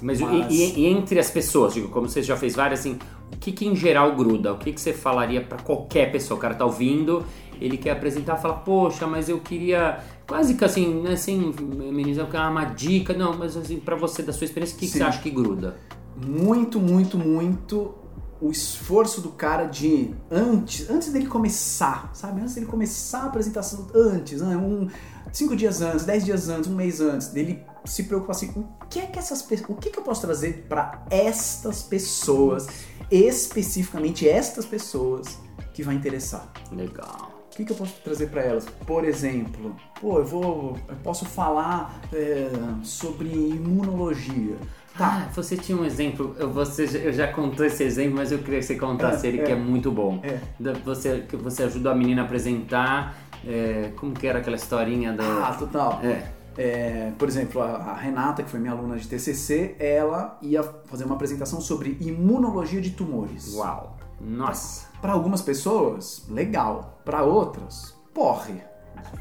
Mas, 0.02 0.20
e- 0.20 0.26
Mas- 0.26 0.54
E, 0.54 0.80
e 0.82 0.86
entre 0.88 1.18
as 1.20 1.30
pessoas, 1.32 1.74
digo, 1.74 1.88
como 1.90 2.10
você 2.10 2.22
já 2.22 2.36
fez 2.36 2.56
várias, 2.56 2.82
assim, 2.82 3.00
que, 3.48 3.52
que 3.52 3.66
em 3.66 3.76
geral 3.76 4.16
gruda? 4.16 4.54
O 4.54 4.58
que, 4.58 4.74
que 4.74 4.82
você 4.82 4.94
falaria 4.94 5.42
para 5.42 5.58
qualquer 5.60 6.12
pessoa? 6.12 6.38
O 6.38 6.42
cara 6.42 6.54
tá 6.54 6.66
ouvindo, 6.66 7.26
ele 7.60 7.78
quer 7.78 7.92
apresentar, 7.92 8.36
fala, 8.38 8.56
poxa, 8.56 9.08
mas 9.08 9.30
eu 9.30 9.40
queria 9.40 10.00
quase 10.28 10.56
que 10.56 10.66
assim, 10.66 11.02
né, 11.02 11.16
sem 11.16 11.54
amenizar, 11.90 12.28
ah, 12.34 12.50
uma 12.50 12.66
dica, 12.66 13.14
não, 13.14 13.38
mas 13.38 13.56
assim, 13.56 13.80
para 13.80 13.96
você, 13.96 14.22
da 14.22 14.34
sua 14.34 14.46
experiência, 14.46 14.76
o 14.76 14.80
que, 14.80 14.88
que 14.88 14.92
você 14.92 15.04
acha 15.04 15.22
que 15.22 15.30
gruda? 15.30 15.78
Muito, 16.26 16.80
muito, 16.80 17.18
muito 17.18 17.96
o 18.40 18.52
esforço 18.52 19.22
do 19.22 19.30
cara 19.30 19.66
de 19.66 20.14
antes, 20.30 20.90
antes 20.90 21.12
dele 21.12 21.26
começar, 21.26 22.12
sabe? 22.14 22.42
Antes 22.42 22.56
dele 22.56 22.68
começar 22.68 23.22
a 23.22 23.26
apresentação, 23.28 23.88
antes, 23.96 24.42
né? 24.42 24.56
um, 24.58 24.88
cinco 25.32 25.56
dias 25.56 25.82
antes, 25.82 26.06
dez 26.06 26.24
dias 26.24 26.50
antes, 26.50 26.70
um 26.70 26.76
mês 26.76 27.00
antes, 27.02 27.30
dele 27.30 27.64
se 27.88 28.04
preocupar 28.04 28.36
assim, 28.36 28.50
o 28.56 28.86
que 28.90 29.00
é 29.00 29.06
que 29.06 29.18
essas 29.18 29.42
pessoas, 29.42 29.70
o 29.70 29.76
que, 29.76 29.90
que 29.90 29.98
eu 30.00 30.04
posso 30.04 30.22
trazer 30.22 30.66
para 30.70 31.04
estas 31.10 31.82
pessoas, 31.84 32.68
especificamente 33.10 34.28
estas 34.28 34.66
pessoas 34.66 35.40
que 35.74 35.84
vai 35.84 35.96
interessar? 35.96 36.52
Legal. 36.72 37.32
O 37.52 37.56
que, 37.58 37.66
que 37.66 37.72
eu 37.72 37.76
posso 37.78 37.94
trazer 38.04 38.28
para 38.28 38.42
elas? 38.44 38.66
Por 38.86 39.04
exemplo, 39.04 39.76
pô, 40.00 40.20
eu 40.20 40.26
vou, 40.26 40.78
eu 40.88 40.96
posso 41.04 41.26
falar 41.26 42.00
é, 42.14 42.50
sobre 42.84 43.30
imunologia. 43.30 44.56
Tá, 44.96 45.28
Ah, 45.28 45.32
você 45.34 45.56
tinha 45.56 45.78
um 45.78 45.86
exemplo, 45.86 46.36
eu- 46.40 46.52
você 46.52 46.88
já- 46.88 46.98
eu 47.00 47.14
já 47.14 47.28
contou 47.32 47.64
esse 47.66 47.84
exemplo, 47.84 48.16
mas 48.18 48.32
eu 48.32 48.40
queria 48.40 48.60
que 48.60 48.66
você 48.66 48.76
contasse 48.76 49.26
É, 49.28 49.30
ele, 49.30 49.42
é. 49.42 49.44
que 49.46 49.52
é 49.52 49.56
muito 49.56 49.92
bom. 49.92 50.20
É. 50.24 50.40
Da- 50.60 50.74
Você, 50.86 51.20
que 51.30 51.36
você 51.36 51.64
ajudou 51.64 51.92
a 51.92 51.96
menina 51.96 52.22
a 52.24 52.26
apresentar 52.26 53.16
É, 53.46 53.92
como 53.96 54.14
que 54.16 54.26
era 54.26 54.40
aquela 54.40 54.56
historinha 54.56 55.14
do. 55.14 55.22
Ah, 55.22 55.56
total. 55.58 56.00
É. 56.04 56.28
É, 56.58 57.12
por 57.18 57.28
exemplo, 57.28 57.62
a, 57.62 57.68
a 57.76 57.94
Renata, 57.94 58.42
que 58.42 58.50
foi 58.50 58.60
minha 58.60 58.74
aluna 58.74 58.98
de 58.98 59.08
TCC, 59.08 59.76
ela 59.80 60.38
ia 60.42 60.64
fazer 60.64 61.06
uma 61.06 61.16
apresentação 61.16 61.62
sobre 61.62 61.98
imunologia 62.02 62.82
de 62.82 62.92
tumores. 62.92 63.54
Uau. 63.54 63.98
Nossa. 64.20 64.88
Para 65.00 65.14
algumas 65.14 65.42
pessoas, 65.42 66.26
legal. 66.28 67.00
Para 67.06 67.22
outras, 67.24 67.96
porre. 68.14 68.56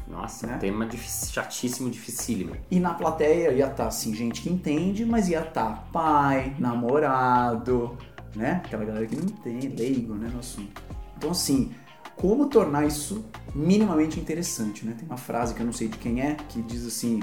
Nossa, 0.07 0.47
Né? 0.47 0.57
tema 0.57 0.87
difícil, 0.87 1.31
chatíssimo, 1.33 1.89
dificílimo. 1.89 2.55
E 2.71 2.79
na 2.79 2.95
plateia 2.95 3.51
ia 3.51 3.67
estar, 3.67 3.87
assim, 3.87 4.13
gente 4.15 4.41
que 4.41 4.49
entende, 4.49 5.05
mas 5.05 5.29
ia 5.29 5.41
estar 5.41 5.87
pai, 5.93 6.55
namorado, 6.57 7.95
né? 8.35 8.61
Aquela 8.65 8.85
galera 8.85 9.05
que 9.05 9.15
não 9.15 9.25
entende, 9.25 9.67
leigo, 9.67 10.15
né, 10.15 10.29
no 10.33 10.39
assunto. 10.39 10.81
Então, 11.15 11.31
assim, 11.31 11.71
como 12.17 12.47
tornar 12.47 12.85
isso 12.85 13.23
minimamente 13.55 14.19
interessante, 14.19 14.85
né? 14.85 14.93
Tem 14.97 15.07
uma 15.07 15.17
frase 15.17 15.53
que 15.53 15.61
eu 15.61 15.65
não 15.65 15.73
sei 15.73 15.87
de 15.87 15.97
quem 15.97 16.21
é, 16.21 16.35
que 16.49 16.61
diz 16.61 16.85
assim, 16.85 17.21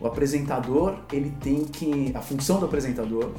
o 0.00 0.06
apresentador, 0.06 1.00
ele 1.12 1.30
tem 1.40 1.64
que... 1.64 2.12
A 2.14 2.20
função 2.20 2.58
do 2.58 2.66
apresentador 2.66 3.32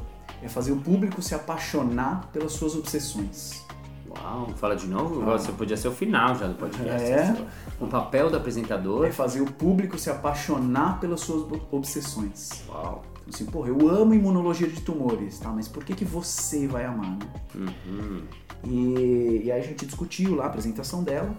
é 0.43 0.47
fazer 0.47 0.71
o 0.71 0.77
público 0.77 1.21
se 1.21 1.33
apaixonar 1.33 2.29
pelas 2.31 2.51
suas 2.51 2.75
obsessões. 2.75 3.65
Uau, 4.09 4.49
fala 4.57 4.75
de 4.75 4.87
novo? 4.87 5.21
Ah. 5.21 5.37
Você 5.37 5.51
podia 5.53 5.77
ser 5.77 5.87
o 5.87 5.93
final 5.93 6.35
já 6.35 6.47
do 6.47 6.55
podcast. 6.55 7.09
É. 7.09 7.47
O 7.79 7.87
papel 7.87 8.29
do 8.29 8.35
apresentador. 8.35 9.05
É 9.05 9.11
fazer 9.11 9.41
o 9.41 9.45
público 9.45 9.97
se 9.97 10.09
apaixonar 10.09 10.99
pelas 10.99 11.21
suas 11.21 11.49
obsessões. 11.71 12.63
Uau. 12.67 13.03
Então, 13.21 13.33
assim, 13.33 13.45
porra, 13.45 13.69
eu 13.69 13.89
amo 13.89 14.13
imunologia 14.13 14.67
de 14.67 14.81
tumores, 14.81 15.39
tá? 15.39 15.49
Mas 15.49 15.67
por 15.67 15.83
que, 15.83 15.93
que 15.93 16.05
você 16.05 16.67
vai 16.67 16.85
amar, 16.85 17.11
né? 17.11 17.19
Uhum. 17.55 18.23
E, 18.63 19.43
e 19.45 19.51
aí 19.51 19.59
a 19.59 19.63
gente 19.63 19.85
discutiu 19.85 20.35
lá 20.35 20.45
a 20.45 20.47
apresentação 20.47 21.03
dela. 21.03 21.33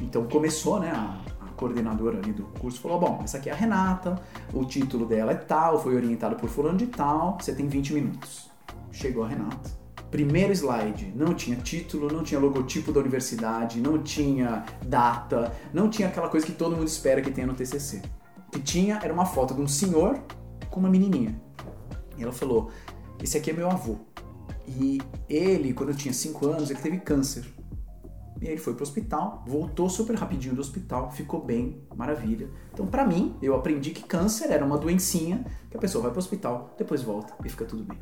Então 0.00 0.26
começou, 0.26 0.80
né? 0.80 0.90
A, 0.90 1.20
a 1.44 1.48
coordenadora 1.54 2.18
ali 2.18 2.32
do 2.32 2.44
curso 2.58 2.80
falou: 2.80 2.98
bom, 2.98 3.20
essa 3.24 3.38
aqui 3.38 3.48
é 3.48 3.52
a 3.52 3.56
Renata, 3.56 4.20
o 4.52 4.64
título 4.64 5.06
dela 5.06 5.32
é 5.32 5.36
tal, 5.36 5.82
foi 5.82 5.94
orientado 5.94 6.36
por 6.36 6.48
fulano 6.48 6.78
de 6.78 6.86
tal, 6.86 7.38
você 7.40 7.54
tem 7.54 7.66
20 7.66 7.94
minutos. 7.94 8.50
Chegou 8.90 9.24
a 9.24 9.28
Renata. 9.28 9.82
Primeiro 10.10 10.52
slide, 10.52 11.10
não 11.16 11.32
tinha 11.32 11.56
título, 11.56 12.12
não 12.12 12.22
tinha 12.22 12.38
logotipo 12.38 12.92
da 12.92 13.00
universidade, 13.00 13.80
não 13.80 14.02
tinha 14.02 14.62
data, 14.84 15.50
não 15.72 15.88
tinha 15.88 16.08
aquela 16.08 16.28
coisa 16.28 16.44
que 16.44 16.52
todo 16.52 16.76
mundo 16.76 16.86
espera 16.86 17.22
que 17.22 17.30
tenha 17.30 17.46
no 17.46 17.54
TCC. 17.54 18.02
O 18.48 18.50
que 18.50 18.60
tinha 18.60 19.00
era 19.02 19.10
uma 19.10 19.24
foto 19.24 19.54
de 19.54 19.62
um 19.62 19.66
senhor 19.66 20.20
com 20.72 20.80
uma 20.80 20.90
menininha. 20.90 21.40
E 22.18 22.22
ela 22.22 22.32
falou: 22.32 22.70
Esse 23.22 23.38
aqui 23.38 23.50
é 23.50 23.52
meu 23.52 23.70
avô. 23.70 23.96
E 24.66 25.00
ele, 25.28 25.72
quando 25.72 25.90
eu 25.90 25.94
tinha 25.94 26.12
5 26.12 26.46
anos, 26.48 26.70
ele 26.70 26.80
teve 26.80 26.98
câncer. 26.98 27.44
E 28.40 28.46
aí 28.46 28.54
ele 28.54 28.60
foi 28.60 28.74
pro 28.74 28.82
hospital, 28.82 29.44
voltou 29.46 29.88
super 29.88 30.16
rapidinho 30.16 30.54
do 30.54 30.60
hospital, 30.60 31.12
ficou 31.12 31.40
bem, 31.44 31.80
maravilha. 31.94 32.50
Então, 32.72 32.86
pra 32.88 33.06
mim, 33.06 33.36
eu 33.40 33.54
aprendi 33.54 33.90
que 33.90 34.02
câncer 34.02 34.50
era 34.50 34.64
uma 34.64 34.76
doencinha 34.76 35.44
que 35.70 35.76
a 35.76 35.80
pessoa 35.80 36.02
vai 36.02 36.10
pro 36.10 36.18
hospital, 36.18 36.74
depois 36.76 37.02
volta 37.02 37.32
e 37.44 37.48
fica 37.48 37.64
tudo 37.64 37.84
bem. 37.84 37.98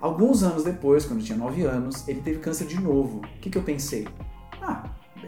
Alguns 0.00 0.44
anos 0.44 0.62
depois, 0.62 1.04
quando 1.04 1.20
eu 1.20 1.26
tinha 1.26 1.38
9 1.38 1.62
anos, 1.62 2.06
ele 2.06 2.20
teve 2.20 2.38
câncer 2.38 2.66
de 2.66 2.80
novo. 2.80 3.18
O 3.18 3.40
que, 3.40 3.50
que 3.50 3.58
eu 3.58 3.62
pensei? 3.62 4.06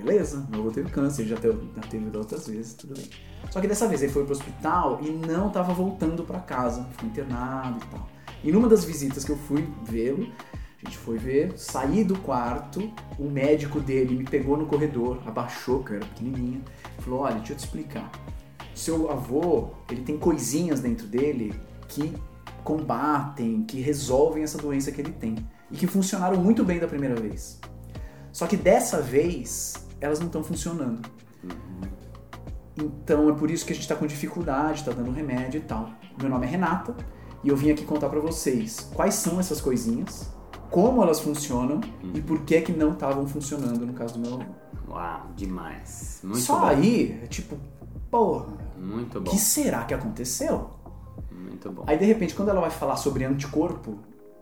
Beleza, 0.04 0.46
meu 0.50 0.61
avô 0.61 0.70
teve 0.70 0.90
câncer, 0.90 1.23
ele 1.23 1.30
já 1.30 1.37
teve, 1.37 1.58
já 1.75 1.82
teve 1.82 2.16
outras 2.16 2.46
vezes, 2.46 2.75
tudo 2.75 2.94
bem. 2.94 3.08
Só 3.50 3.58
que 3.58 3.66
dessa 3.66 3.88
vez 3.88 4.02
ele 4.02 4.12
foi 4.12 4.23
pro 4.25 4.32
hospital 4.32 5.00
e 5.00 5.08
não 5.08 5.49
tava 5.49 5.73
voltando 5.73 6.25
para 6.25 6.40
casa, 6.40 6.84
ficou 6.90 7.08
internado 7.08 7.78
e 7.82 7.88
tal. 7.88 8.06
E 8.42 8.52
numa 8.52 8.68
das 8.68 8.84
visitas 8.84 9.25
que 9.25 9.32
eu 9.32 9.38
fui 9.38 9.66
vê-lo, 9.82 10.30
a 10.82 10.84
gente 10.84 10.99
foi 10.99 11.16
ver, 11.16 11.54
saí 11.56 12.04
do 12.04 12.18
quarto, 12.18 12.92
o 13.18 13.30
médico 13.30 13.80
dele 13.80 14.14
me 14.14 14.25
pegou 14.25 14.58
no 14.58 14.66
corredor, 14.66 15.23
abaixou, 15.25 15.82
que 15.82 15.92
eu 15.92 15.96
era 15.96 16.04
pequenininha, 16.04 16.61
falou: 16.99 17.20
Olha, 17.20 17.37
deixa 17.37 17.54
eu 17.54 17.56
te 17.56 17.61
explicar. 17.61 18.12
Seu 18.75 19.11
avô, 19.11 19.70
ele 19.90 20.02
tem 20.02 20.18
coisinhas 20.18 20.80
dentro 20.80 21.06
dele 21.06 21.54
que 21.88 22.12
combatem, 22.62 23.62
que 23.62 23.80
resolvem 23.80 24.42
essa 24.42 24.58
doença 24.58 24.92
que 24.92 25.00
ele 25.00 25.12
tem 25.12 25.37
e 25.70 25.76
que 25.76 25.87
funcionaram 25.87 26.37
muito 26.37 26.62
bem 26.62 26.78
da 26.78 26.87
primeira 26.87 27.14
vez. 27.14 27.58
Só 28.30 28.46
que 28.46 28.56
dessa 28.56 29.00
vez, 29.00 29.84
elas 30.04 30.20
não 30.20 30.26
estão 30.26 30.44
funcionando. 30.44 31.00
Então 32.76 33.28
é 33.28 33.32
por 33.32 33.50
isso 33.50 33.64
que 33.64 33.73
a 33.73 33.75
gente 33.75 33.84
está 33.84 33.94
com 33.94 34.06
dificuldade, 34.06 34.80
está 34.80 34.92
dando 34.92 35.11
remédio 35.12 35.58
e 35.58 35.62
tal. 35.62 35.90
Meu 36.20 36.28
nome 36.28 36.46
é 36.46 36.50
Renata 36.50 36.94
e 37.42 37.49
eu 37.49 37.56
vim 37.56 37.70
aqui 37.70 37.84
contar 37.84 38.08
para 38.08 38.20
vocês 38.20 38.90
quais 38.94 39.14
são 39.14 39.38
essas 39.38 39.61
coisinhas, 39.61 40.28
como 40.70 41.02
elas 41.02 41.20
funcionam 41.20 41.80
e 42.14 42.20
por 42.20 42.40
que 42.40 42.61
que 42.61 42.73
não 42.73 42.92
estavam 42.92 43.26
funcionando 43.26 43.87
no 43.87 43.92
caso 43.92 44.14
do 44.14 44.20
meu 44.20 44.34
avô. 44.34 44.44
Uau, 44.88 45.26
demais. 45.37 46.20
Muito 46.23 46.40
Só 46.40 46.61
bom. 46.61 46.66
aí, 46.66 47.20
é 47.23 47.26
tipo, 47.26 47.56
porra, 48.11 48.46
Muito 48.76 49.18
o 49.18 49.20
bom. 49.20 49.30
que 49.30 49.38
será 49.38 49.84
que 49.84 49.94
aconteceu? 49.94 50.70
Muito 51.30 51.70
bom. 51.70 51.84
Aí 51.87 51.96
de 51.96 52.04
repente, 52.04 52.34
quando 52.34 52.49
ela 52.49 52.61
vai 52.61 52.70
falar 52.70 52.96
sobre 52.96 53.25
anticorpo, 53.25 53.99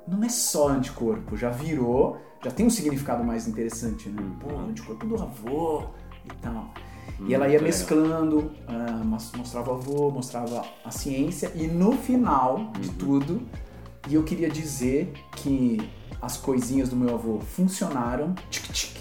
não 0.07 0.23
é 0.25 0.29
só 0.29 0.69
anticorpo, 0.69 1.37
já 1.37 1.51
virou, 1.51 2.19
já 2.45 2.51
tem 2.51 2.67
um 2.67 2.71
significado 2.71 3.23
mais 3.25 3.47
interessante, 3.47 4.09
né? 4.09 4.21
Uhum. 4.23 4.35
Pô, 4.39 4.57
anticorpo 4.59 5.07
do 5.07 5.15
avô 5.23 5.85
e 6.25 6.33
tal. 6.41 6.73
E 7.19 7.23
Muito 7.23 7.35
ela 7.35 7.49
ia 7.49 7.61
mesclando, 7.61 8.53
mas- 9.05 9.31
mostrava 9.37 9.71
o 9.73 9.75
avô, 9.75 10.11
mostrava 10.11 10.65
a 10.85 10.91
ciência, 10.91 11.53
e 11.55 11.67
no 11.67 11.93
final 11.93 12.71
de 12.81 12.89
Uhum. 12.89 12.95
tudo, 12.95 13.43
e 14.09 14.15
eu 14.15 14.23
queria 14.25 14.49
dizer 14.51 15.13
que 15.37 15.79
as 16.21 16.37
coisinhas 16.37 16.89
do 16.89 16.97
meu 16.97 17.15
avô 17.15 17.39
funcionaram, 17.41 18.35
tic 18.51 18.65
tic, 18.73 18.97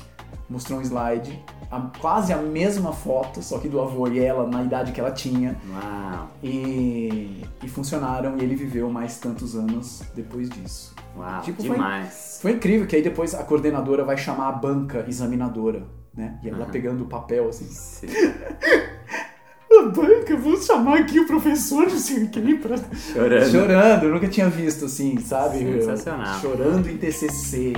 mostrou 0.51 0.79
um 0.79 0.81
slide, 0.81 1.41
a- 1.71 1.89
quase 1.99 2.33
a 2.33 2.37
mesma 2.37 2.91
foto, 2.91 3.41
só 3.41 3.57
que 3.57 3.67
do 3.69 3.79
avô 3.79 4.07
e 4.07 4.19
ela 4.19 4.45
na 4.47 4.61
idade 4.63 4.91
que 4.91 4.99
ela 4.99 5.11
tinha, 5.11 5.55
Uau, 5.71 6.27
e, 6.43 7.43
e 7.63 7.67
funcionaram 7.69 8.37
e 8.37 8.43
ele 8.43 8.55
viveu 8.55 8.89
mais 8.89 9.17
tantos 9.17 9.55
anos 9.55 10.03
depois 10.13 10.49
disso. 10.49 10.93
uau, 11.17 11.41
Tipo, 11.41 11.63
foi- 11.63 11.71
demais. 11.75 12.39
Foi 12.41 12.51
incrível 12.51 12.85
que 12.85 12.95
aí 12.95 13.01
depois 13.01 13.33
a 13.33 13.43
coordenadora 13.43 14.03
vai 14.03 14.17
chamar 14.17 14.49
a 14.49 14.51
banca 14.51 15.05
examinadora, 15.07 15.83
né? 16.13 16.37
E 16.43 16.49
ela 16.49 16.63
Aham. 16.63 16.71
pegando 16.71 17.03
o 17.03 17.07
papel 17.07 17.47
assim. 17.49 17.65
Sim. 17.65 18.07
A 19.73 19.83
banca, 19.83 20.35
vou 20.35 20.57
chamar 20.61 20.99
aqui 20.99 21.17
o 21.17 21.25
professor 21.25 21.87
de 21.87 21.97
sei 21.97 22.27
pra... 22.27 22.75
Chorando. 22.93 23.49
Chorando, 23.51 24.03
eu 24.03 24.13
nunca 24.13 24.27
tinha 24.27 24.49
visto 24.49 24.83
assim, 24.85 25.17
sabe? 25.21 25.59
Sensacional. 25.59 26.39
Chorando 26.41 26.89
em 26.89 26.97
TCC. 26.97 27.71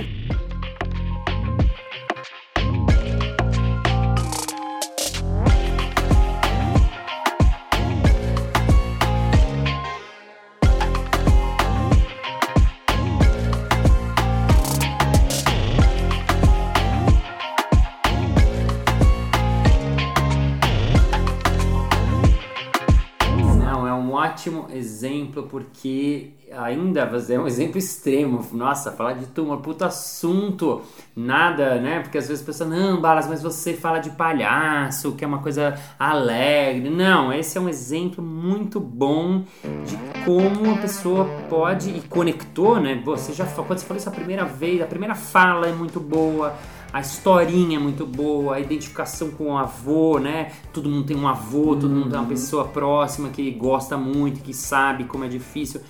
Exemplo 25.34 25.42
porque 25.42 26.30
ainda 26.52 27.10
é 27.28 27.38
um 27.38 27.46
exemplo 27.46 27.78
extremo. 27.78 28.46
Nossa, 28.52 28.92
falar 28.92 29.14
de 29.14 29.26
tumor, 29.26 29.58
puto 29.58 29.84
assunto, 29.84 30.82
nada, 31.16 31.80
né? 31.80 32.00
Porque 32.00 32.18
às 32.18 32.28
vezes 32.28 32.42
a 32.42 32.46
pessoa, 32.46 32.68
não, 32.68 33.00
Balas, 33.00 33.26
mas 33.26 33.42
você 33.42 33.74
fala 33.74 33.98
de 33.98 34.10
palhaço, 34.10 35.12
que 35.12 35.24
é 35.24 35.26
uma 35.26 35.38
coisa 35.38 35.78
alegre. 35.98 36.88
Não, 36.88 37.32
esse 37.32 37.58
é 37.58 37.60
um 37.60 37.68
exemplo 37.68 38.22
muito 38.22 38.78
bom 38.78 39.44
de 39.84 39.98
como 40.24 40.72
a 40.72 40.76
pessoa 40.76 41.24
pode 41.48 41.90
e 41.90 42.00
conectou, 42.02 42.80
né? 42.80 43.00
Você 43.04 43.32
já 43.32 43.44
quando 43.44 43.78
você 43.78 43.86
falou 43.86 43.98
isso 43.98 44.08
a 44.08 44.12
primeira 44.12 44.44
vez, 44.44 44.80
a 44.80 44.86
primeira 44.86 45.14
fala 45.14 45.68
é 45.68 45.72
muito 45.72 45.98
boa. 45.98 46.54
A 46.94 47.00
historinha 47.00 47.76
é 47.76 47.80
muito 47.80 48.06
boa, 48.06 48.54
a 48.54 48.60
identificação 48.60 49.32
com 49.32 49.46
o 49.46 49.58
avô, 49.58 50.20
né? 50.20 50.52
Todo 50.72 50.88
mundo 50.88 51.04
tem 51.04 51.16
um 51.16 51.26
avô, 51.26 51.74
todo 51.74 51.90
mundo 51.90 52.08
tem 52.08 52.16
uma 52.20 52.28
pessoa 52.28 52.68
próxima 52.68 53.30
que 53.30 53.50
gosta 53.50 53.96
muito, 53.96 54.40
que 54.40 54.54
sabe 54.54 55.02
como 55.02 55.24
é 55.24 55.28
difícil. 55.28 55.80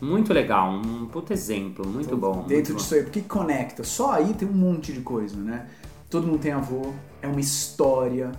Muito 0.00 0.32
legal, 0.32 0.70
um 0.72 1.04
puto 1.04 1.34
exemplo, 1.34 1.86
muito 1.86 2.16
bom. 2.16 2.36
muito 2.36 2.48
Dentro 2.48 2.72
bom. 2.72 2.78
disso 2.78 2.94
aí, 2.94 3.02
porque 3.02 3.20
conecta. 3.20 3.84
Só 3.84 4.12
aí 4.12 4.32
tem 4.32 4.48
um 4.48 4.54
monte 4.54 4.90
de 4.90 5.02
coisa, 5.02 5.36
né? 5.36 5.66
Todo 6.08 6.26
mundo 6.26 6.38
tem 6.38 6.52
avô, 6.52 6.94
é 7.20 7.28
uma 7.28 7.40
história, 7.40 8.32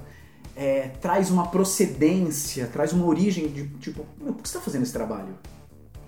é, 0.55 0.87
traz 0.99 1.29
uma 1.29 1.45
procedência, 1.45 2.65
traz 2.65 2.91
uma 2.91 3.05
origem 3.05 3.49
de 3.49 3.67
tipo, 3.77 4.03
meu, 4.19 4.33
por 4.33 4.41
que 4.41 4.49
você 4.49 4.57
tá 4.57 4.63
fazendo 4.63 4.81
esse 4.81 4.93
trabalho? 4.93 5.35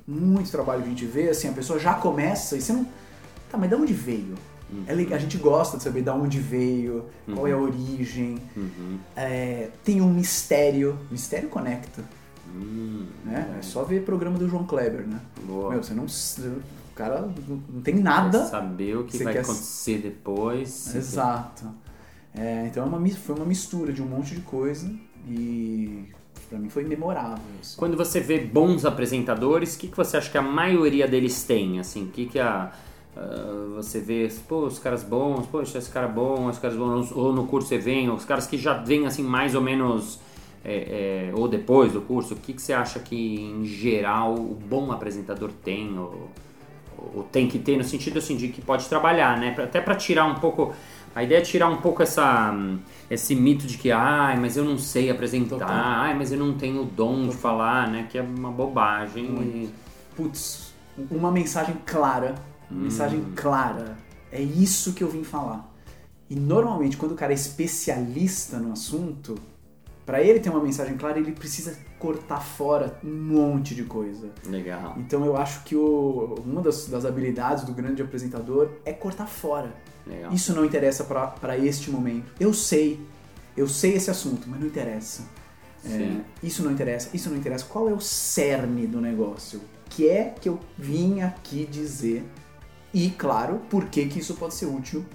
Muito 0.07 0.49
trabalho 0.49 0.81
que 0.81 0.87
a 0.87 0.89
gente 0.89 1.05
vê, 1.05 1.29
assim, 1.29 1.47
a 1.47 1.53
pessoa 1.53 1.77
já 1.77 1.93
começa 1.93 2.57
e 2.57 2.61
você 2.61 2.73
não. 2.73 2.87
Tá, 3.51 3.55
mas 3.55 3.69
de 3.69 3.75
onde 3.75 3.93
veio? 3.93 4.33
É 4.85 4.93
legal, 4.93 5.17
a 5.17 5.21
gente 5.21 5.37
gosta 5.37 5.77
de 5.77 5.83
saber 5.83 6.01
de 6.01 6.09
onde 6.09 6.39
veio, 6.39 7.05
qual 7.33 7.47
é 7.47 7.53
a 7.53 7.57
origem. 7.57 8.37
Uhum. 8.55 8.97
É, 9.15 9.69
tem 9.83 10.01
um 10.01 10.09
mistério. 10.11 10.97
Mistério 11.09 11.47
conecta. 11.49 12.03
Hum, 12.53 13.05
Né? 13.23 13.55
É 13.59 13.61
só 13.61 13.83
ver 13.83 14.03
programa 14.03 14.37
do 14.37 14.47
João 14.49 14.65
Kleber, 14.65 15.07
né? 15.07 15.19
boa. 15.43 15.69
Meu, 15.71 15.83
você 15.83 15.93
não. 15.93 16.05
O 16.05 16.95
cara 16.95 17.29
não- 17.47 17.81
tem 17.81 17.95
nada. 17.95 18.45
Saber 18.47 18.97
o 18.97 19.03
que 19.03 19.23
vai 19.23 19.33
quer- 19.33 19.41
acontecer 19.41 19.99
depois. 19.99 20.93
Exato. 20.95 21.65
É, 22.35 22.67
então 22.67 22.83
é 22.83 22.85
uma, 22.85 23.09
foi 23.09 23.35
uma 23.35 23.45
mistura 23.45 23.93
de 23.93 24.01
um 24.01 24.05
monte 24.05 24.35
de 24.35 24.41
coisa 24.41 24.91
e 25.27 26.05
pra 26.49 26.57
mim 26.57 26.69
foi 26.69 26.83
memorável. 26.83 27.37
assim. 27.61 27.77
Quando 27.77 27.95
você 27.95 28.19
vê 28.19 28.39
bons 28.39 28.83
apresentadores, 28.85 29.75
o 29.75 29.79
que, 29.79 29.87
que 29.87 29.97
você 29.97 30.17
acha 30.17 30.29
que 30.31 30.37
a 30.37 30.41
maioria 30.41 31.07
deles 31.07 31.43
tem? 31.43 31.79
Assim, 31.79 32.05
o 32.05 32.07
que, 32.07 32.25
que 32.25 32.39
a, 32.39 32.71
ah, 33.19 33.73
você 33.75 33.99
vê, 33.99 34.29
pô, 34.47 34.65
os 34.65 34.77
caras 34.77 35.03
bons, 35.03 35.47
poxa, 35.47 35.79
esse 35.79 35.89
cara 35.89 36.07
bom, 36.07 36.49
esse 36.49 36.59
cara 36.59 36.73
é 36.73 36.77
bom, 36.77 37.07
ou 37.15 37.33
no 37.33 37.47
curso 37.47 37.69
você 37.69 37.77
vem, 37.77 38.09
os 38.09 38.23
caras 38.23 38.45
que 38.45 38.57
já 38.57 38.73
vêm 38.73 39.07
assim 39.07 39.23
mais 39.23 39.55
ou 39.55 39.61
menos, 39.61 40.19
é, 40.63 41.31
é, 41.31 41.35
ou 41.35 41.47
depois 41.47 41.93
do 41.93 42.01
curso, 42.01 42.35
o 42.35 42.37
que, 42.37 42.53
que 42.53 42.61
você 42.61 42.73
acha 42.73 42.99
que 42.99 43.15
em 43.41 43.65
geral 43.65 44.35
o 44.35 44.55
bom 44.69 44.91
apresentador 44.91 45.51
tem, 45.63 45.97
ou, 45.97 46.29
ou 47.15 47.23
tem 47.23 47.47
que 47.47 47.57
ter 47.57 47.75
no 47.77 47.83
sentido 47.83 48.19
assim 48.19 48.37
de 48.37 48.49
que 48.49 48.61
pode 48.61 48.87
trabalhar, 48.87 49.37
né? 49.39 49.55
Até 49.57 49.81
para 49.81 49.95
tirar 49.95 50.25
um 50.25 50.35
pouco 50.35 50.73
a 51.15 51.23
ideia 51.23 51.39
é 51.39 51.41
tirar 51.41 51.67
um 51.67 51.77
pouco 51.77 52.03
essa 52.03 52.53
esse 53.09 53.33
mito 53.33 53.65
de 53.65 53.77
que 53.77 53.91
ai, 53.91 54.37
mas 54.39 54.55
eu 54.55 54.63
não 54.63 54.77
sei 54.77 55.09
apresentar, 55.09 55.57
Total. 55.57 55.69
ai, 55.71 56.13
mas 56.13 56.31
eu 56.31 56.37
não 56.37 56.53
tenho 56.53 56.83
o 56.83 56.85
dom 56.85 57.27
de 57.27 57.35
falar, 57.35 57.89
né? 57.89 58.07
Que 58.07 58.19
é 58.19 58.21
uma 58.21 58.51
bobagem. 58.51 59.25
E- 59.41 59.69
Putz, 60.15 60.73
uma 61.11 61.31
mensagem 61.31 61.75
clara, 61.85 62.35
uma 62.69 62.81
mensagem 62.83 63.23
clara. 63.35 63.97
É 64.31 64.41
isso 64.41 64.93
que 64.93 65.03
eu 65.03 65.09
vim 65.09 65.23
falar. 65.23 65.73
E 66.29 66.35
normalmente 66.35 66.97
quando 66.97 67.13
o 67.13 67.15
cara 67.15 67.31
é 67.31 67.35
especialista 67.35 68.57
no 68.59 68.73
assunto, 68.73 69.35
pra 70.05 70.21
ele 70.21 70.39
ter 70.39 70.49
uma 70.49 70.61
mensagem 70.61 70.97
clara, 70.97 71.17
ele 71.19 71.31
precisa 71.31 71.77
cortar 71.99 72.41
fora 72.41 72.99
um 73.03 73.09
monte 73.13 73.73
de 73.73 73.83
coisa. 73.83 74.29
Legal. 74.45 74.95
Então 74.97 75.25
eu 75.25 75.35
acho 75.37 75.63
que 75.63 75.75
o- 75.75 76.35
uma 76.45 76.61
das, 76.61 76.87
das 76.87 77.05
habilidades 77.05 77.63
do 77.63 77.73
grande 77.73 78.01
apresentador 78.01 78.69
é 78.85 78.91
cortar 78.93 79.27
fora. 79.27 79.73
Legal. 80.05 80.31
Isso 80.33 80.53
não 80.53 80.63
interessa 80.65 81.03
pra- 81.03 81.27
pra 81.27 81.57
este 81.57 81.89
momento. 81.89 82.31
Eu 82.39 82.53
sei, 82.53 82.99
eu 83.55 83.67
sei 83.67 83.93
esse 83.95 84.09
assunto, 84.11 84.47
mas 84.49 84.59
não 84.59 84.67
interessa. 84.67 85.23
É, 85.85 86.17
isso 86.43 86.63
não 86.63 86.71
interessa, 86.71 87.09
isso 87.13 87.29
não 87.29 87.37
interessa. 87.37 87.65
Qual 87.65 87.87
é 87.89 87.93
o 87.93 87.99
cerne 88.01 88.87
do 88.87 88.99
negócio? 88.99 89.59
O 89.59 89.89
que 89.89 90.09
é 90.09 90.25
que 90.39 90.49
eu 90.49 90.59
vim 90.77 91.21
aqui 91.21 91.65
dizer? 91.65 92.25
E, 92.97 93.11
claro, 93.11 93.61
por 93.69 93.85
que, 93.85 94.07
que 94.07 94.17
isso 94.17 94.33
pode 94.33 94.55
ser 94.55 94.65
útil 94.65 95.05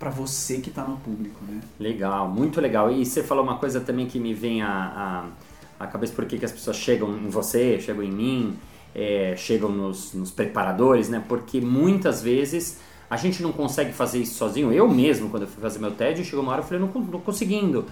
pra 0.00 0.10
você 0.10 0.58
que 0.58 0.68
tá 0.68 0.82
no 0.82 0.96
público, 0.96 1.38
né? 1.46 1.60
Legal, 1.78 2.28
muito 2.28 2.60
legal. 2.60 2.90
E 2.90 3.06
você 3.06 3.22
falou 3.22 3.44
uma 3.44 3.56
coisa 3.56 3.80
também 3.80 4.06
que 4.08 4.18
me 4.18 4.34
vem 4.34 4.62
à, 4.62 5.30
à, 5.78 5.84
à 5.84 5.86
cabeça, 5.86 6.12
por 6.12 6.26
que 6.26 6.44
as 6.44 6.50
pessoas 6.50 6.76
chegam 6.76 7.16
em 7.16 7.28
você, 7.28 7.78
chegam 7.80 8.02
em 8.02 8.10
mim, 8.10 8.58
é, 8.92 9.36
chegam 9.36 9.70
nos, 9.70 10.12
nos 10.12 10.32
preparadores, 10.32 11.08
né? 11.08 11.22
Porque 11.28 11.60
muitas 11.60 12.20
vezes 12.20 12.80
a 13.08 13.16
gente 13.16 13.44
não 13.44 13.52
consegue 13.52 13.92
fazer 13.92 14.18
isso 14.18 14.34
sozinho. 14.34 14.72
Eu 14.72 14.88
mesmo, 14.88 15.30
quando 15.30 15.44
eu 15.44 15.48
fui 15.48 15.62
fazer 15.62 15.78
meu 15.78 15.92
TED, 15.92 16.24
chegou 16.24 16.42
uma 16.42 16.50
hora 16.50 16.62
eu 16.62 16.66
falei, 16.66 16.80
não, 16.80 17.00
não 17.00 17.20
conseguindo. 17.20 17.86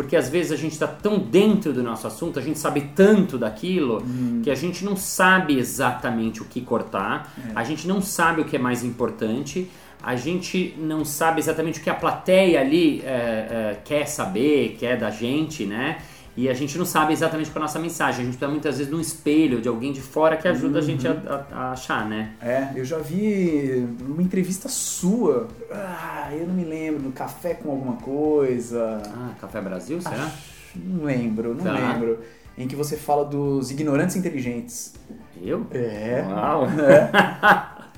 Porque 0.00 0.16
às 0.16 0.30
vezes 0.30 0.50
a 0.50 0.56
gente 0.56 0.72
está 0.72 0.86
tão 0.86 1.18
dentro 1.18 1.74
do 1.74 1.82
nosso 1.82 2.06
assunto, 2.06 2.38
a 2.38 2.42
gente 2.42 2.58
sabe 2.58 2.90
tanto 2.96 3.36
daquilo, 3.36 4.02
que 4.42 4.50
a 4.50 4.54
gente 4.54 4.82
não 4.82 4.96
sabe 4.96 5.58
exatamente 5.58 6.40
o 6.40 6.46
que 6.46 6.62
cortar, 6.62 7.30
a 7.54 7.62
gente 7.64 7.86
não 7.86 8.00
sabe 8.00 8.40
o 8.40 8.46
que 8.46 8.56
é 8.56 8.58
mais 8.58 8.82
importante, 8.82 9.70
a 10.02 10.16
gente 10.16 10.74
não 10.78 11.04
sabe 11.04 11.38
exatamente 11.38 11.80
o 11.80 11.82
que 11.82 11.90
a 11.90 11.94
plateia 11.94 12.62
ali 12.62 13.02
é, 13.04 13.08
é, 13.08 13.78
quer 13.84 14.06
saber, 14.06 14.78
quer 14.80 14.96
da 14.96 15.10
gente, 15.10 15.66
né? 15.66 15.98
E 16.36 16.48
a 16.48 16.54
gente 16.54 16.78
não 16.78 16.84
sabe 16.86 17.12
exatamente 17.12 17.50
qual 17.50 17.60
é 17.60 17.64
a 17.64 17.66
nossa 17.66 17.78
mensagem. 17.78 18.22
A 18.22 18.24
gente 18.24 18.36
precisa 18.36 18.50
muitas 18.50 18.76
vezes 18.78 18.88
de 18.90 18.96
um 18.96 19.00
espelho, 19.00 19.60
de 19.60 19.68
alguém 19.68 19.92
de 19.92 20.00
fora 20.00 20.36
que 20.36 20.46
ajuda 20.48 20.78
a 20.78 20.82
gente 20.82 21.06
a, 21.06 21.12
a- 21.12 21.54
a 21.54 21.72
achar, 21.72 22.08
né? 22.08 22.32
É, 22.40 22.68
eu 22.76 22.84
já 22.84 22.98
vi 22.98 23.86
numa 24.00 24.22
entrevista 24.22 24.68
sua, 24.68 25.48
ah, 25.72 26.28
eu 26.32 26.46
não 26.46 26.54
me 26.54 26.64
lembro, 26.64 27.02
no 27.02 27.12
café 27.12 27.54
com 27.54 27.70
alguma 27.70 27.96
coisa, 27.96 29.02
Ah, 29.06 29.30
Café 29.40 29.60
Brasil, 29.60 30.00
será? 30.00 30.30
não 30.76 31.04
lembro, 31.04 31.52
não 31.54 31.64
Tá. 31.64 31.72
lembro, 31.72 32.20
em 32.56 32.68
que 32.68 32.76
você 32.76 32.96
fala 32.96 33.24
dos 33.24 33.70
ignorantes 33.72 34.14
inteligentes. 34.16 34.94
Eu? 35.42 35.66
É. 35.72 36.24
Uau! 36.28 36.66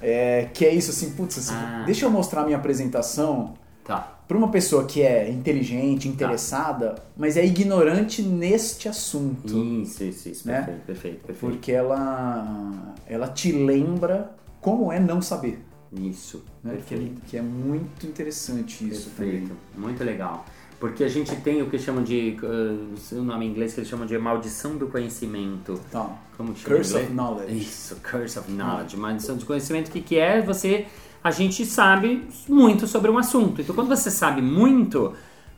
É, 0.00 0.48
que 0.54 0.64
é 0.64 0.74
isso 0.74 0.90
assim, 0.90 1.11
putz, 1.12 1.38
assim, 1.38 1.54
Ah. 1.54 1.83
deixa 1.85 2.07
eu 2.07 2.11
mostrar 2.11 2.44
minha 2.44 2.57
apresentação 2.57 3.54
Tá. 3.85 4.20
Para 4.33 4.38
uma 4.38 4.49
pessoa 4.49 4.87
que 4.87 5.03
é 5.03 5.31
inteligente, 5.31 6.09
interessada, 6.09 6.95
mas 7.14 7.37
é 7.37 7.45
ignorante 7.45 8.23
neste 8.23 8.88
assunto. 8.88 9.55
Isso, 9.83 10.03
isso, 10.05 10.29
isso. 10.31 10.49
Né? 10.49 10.62
Perfeito, 10.62 10.81
perfeito, 10.87 11.27
perfeito. 11.27 11.53
Porque 11.53 11.71
ela, 11.71 12.95
ela 13.07 13.29
te 13.29 13.53
lembra 13.53 14.35
como 14.59 14.90
é 14.90 14.99
não 14.99 15.21
saber. 15.21 15.62
Isso, 15.92 16.42
Né? 16.64 16.79
Que, 16.87 16.95
é, 16.95 16.97
perfeito. 16.99 17.21
que 17.27 17.37
é 17.37 17.42
muito 17.42 18.07
interessante 18.07 18.88
isso 18.88 19.11
Perfeito, 19.11 19.49
também. 19.49 19.59
muito 19.77 20.03
legal. 20.03 20.47
Porque 20.81 21.05
a 21.05 21.09
gente 21.09 21.37
tem 21.37 21.61
o 21.61 21.68
que 21.68 21.79
chamam 21.79 22.03
de, 22.03 22.35
uh, 22.42 23.18
o 23.18 23.23
nome 23.23 23.45
em 23.45 23.51
inglês, 23.51 23.75
que 23.75 23.81
eles 23.81 23.90
chamam 23.90 24.07
de 24.07 24.16
maldição 24.16 24.79
do 24.79 24.87
conhecimento. 24.88 25.79
Então, 25.90 26.18
Como 26.38 26.55
que 26.55 26.61
chama 26.61 26.77
Curse 26.77 26.97
of 26.97 27.12
knowledge. 27.12 27.59
Isso, 27.59 27.97
curse 27.97 28.38
of 28.38 28.51
knowledge. 28.51 28.97
Maldição 28.97 29.37
do 29.37 29.45
conhecimento, 29.45 29.88
o 29.88 29.90
que, 29.90 30.01
que 30.01 30.16
é? 30.18 30.40
Você, 30.40 30.87
a 31.22 31.30
gente 31.30 31.64
sabe 31.64 32.26
muito 32.48 32.87
sobre 32.87 33.11
um 33.11 33.18
assunto. 33.18 33.61
Então, 33.61 33.74
quando 33.74 33.88
você 33.88 34.11
sabe 34.11 34.42
muito, 34.42 35.12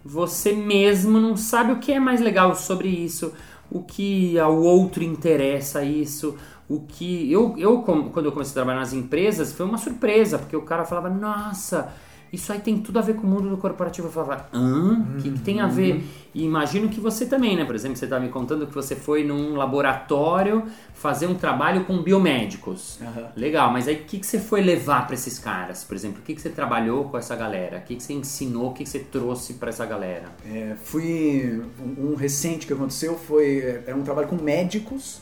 você 0.04 0.52
mesmo 0.52 1.20
não 1.20 1.36
sabe 1.36 1.72
o 1.72 1.78
que 1.78 1.92
é 1.92 2.00
mais 2.00 2.20
legal 2.20 2.54
sobre 2.54 2.88
isso, 2.88 3.32
o 3.70 3.82
que 3.82 4.38
ao 4.38 4.56
outro 4.60 5.02
interessa 5.02 5.82
isso, 5.82 6.36
o 6.68 6.80
que... 6.80 7.30
Eu, 7.32 7.54
eu 7.56 7.82
quando 7.82 8.26
eu 8.26 8.32
comecei 8.32 8.52
a 8.52 8.54
trabalhar 8.54 8.80
nas 8.80 8.92
empresas, 8.92 9.52
foi 9.52 9.64
uma 9.66 9.78
surpresa, 9.78 10.38
porque 10.38 10.56
o 10.56 10.62
cara 10.62 10.84
falava, 10.84 11.08
nossa... 11.08 11.92
Isso 12.34 12.52
aí 12.52 12.58
tem 12.58 12.78
tudo 12.78 12.98
a 12.98 13.02
ver 13.02 13.14
com 13.14 13.26
o 13.26 13.30
mundo 13.30 13.48
do 13.48 13.56
corporativo. 13.56 14.08
Eu 14.08 14.12
falava, 14.12 14.48
hã? 14.52 15.06
O 15.16 15.22
que, 15.22 15.30
que 15.30 15.38
tem 15.38 15.60
a 15.60 15.68
ver? 15.68 16.04
E 16.34 16.44
imagino 16.44 16.88
que 16.88 16.98
você 16.98 17.26
também, 17.26 17.56
né? 17.56 17.64
Por 17.64 17.76
exemplo, 17.76 17.96
você 17.96 18.06
estava 18.06 18.22
me 18.22 18.28
contando 18.28 18.66
que 18.66 18.74
você 18.74 18.96
foi 18.96 19.22
num 19.22 19.54
laboratório 19.54 20.64
fazer 20.92 21.28
um 21.28 21.34
trabalho 21.34 21.84
com 21.84 22.02
biomédicos. 22.02 22.98
Aham. 23.00 23.28
Legal, 23.36 23.72
mas 23.72 23.86
aí 23.86 23.94
o 23.94 24.04
que, 24.04 24.18
que 24.18 24.26
você 24.26 24.40
foi 24.40 24.62
levar 24.62 25.06
para 25.06 25.14
esses 25.14 25.38
caras, 25.38 25.84
por 25.84 25.94
exemplo? 25.94 26.20
O 26.20 26.22
que, 26.22 26.34
que 26.34 26.42
você 26.42 26.50
trabalhou 26.50 27.04
com 27.04 27.16
essa 27.16 27.36
galera? 27.36 27.78
O 27.78 27.82
que, 27.82 27.94
que 27.94 28.02
você 28.02 28.12
ensinou? 28.12 28.70
O 28.70 28.72
que, 28.72 28.82
que 28.82 28.90
você 28.90 28.98
trouxe 28.98 29.54
para 29.54 29.68
essa 29.68 29.86
galera? 29.86 30.24
É, 30.44 30.74
fui 30.82 31.62
um, 31.80 32.12
um 32.12 32.14
recente 32.16 32.66
que 32.66 32.72
aconteceu 32.72 33.16
foi 33.16 33.58
é, 33.58 33.84
era 33.86 33.96
um 33.96 34.02
trabalho 34.02 34.26
com 34.26 34.36
médicos 34.36 35.20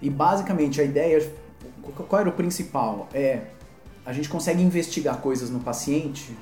e 0.00 0.08
basicamente 0.08 0.80
a 0.80 0.84
ideia 0.84 1.30
qual 1.82 2.08
qual 2.08 2.20
era 2.20 2.28
o 2.28 2.32
principal 2.32 3.08
é 3.12 3.42
a 4.04 4.12
gente 4.12 4.28
consegue 4.28 4.62
investigar 4.62 5.18
coisas 5.18 5.50
no 5.50 5.60
paciente 5.60 6.32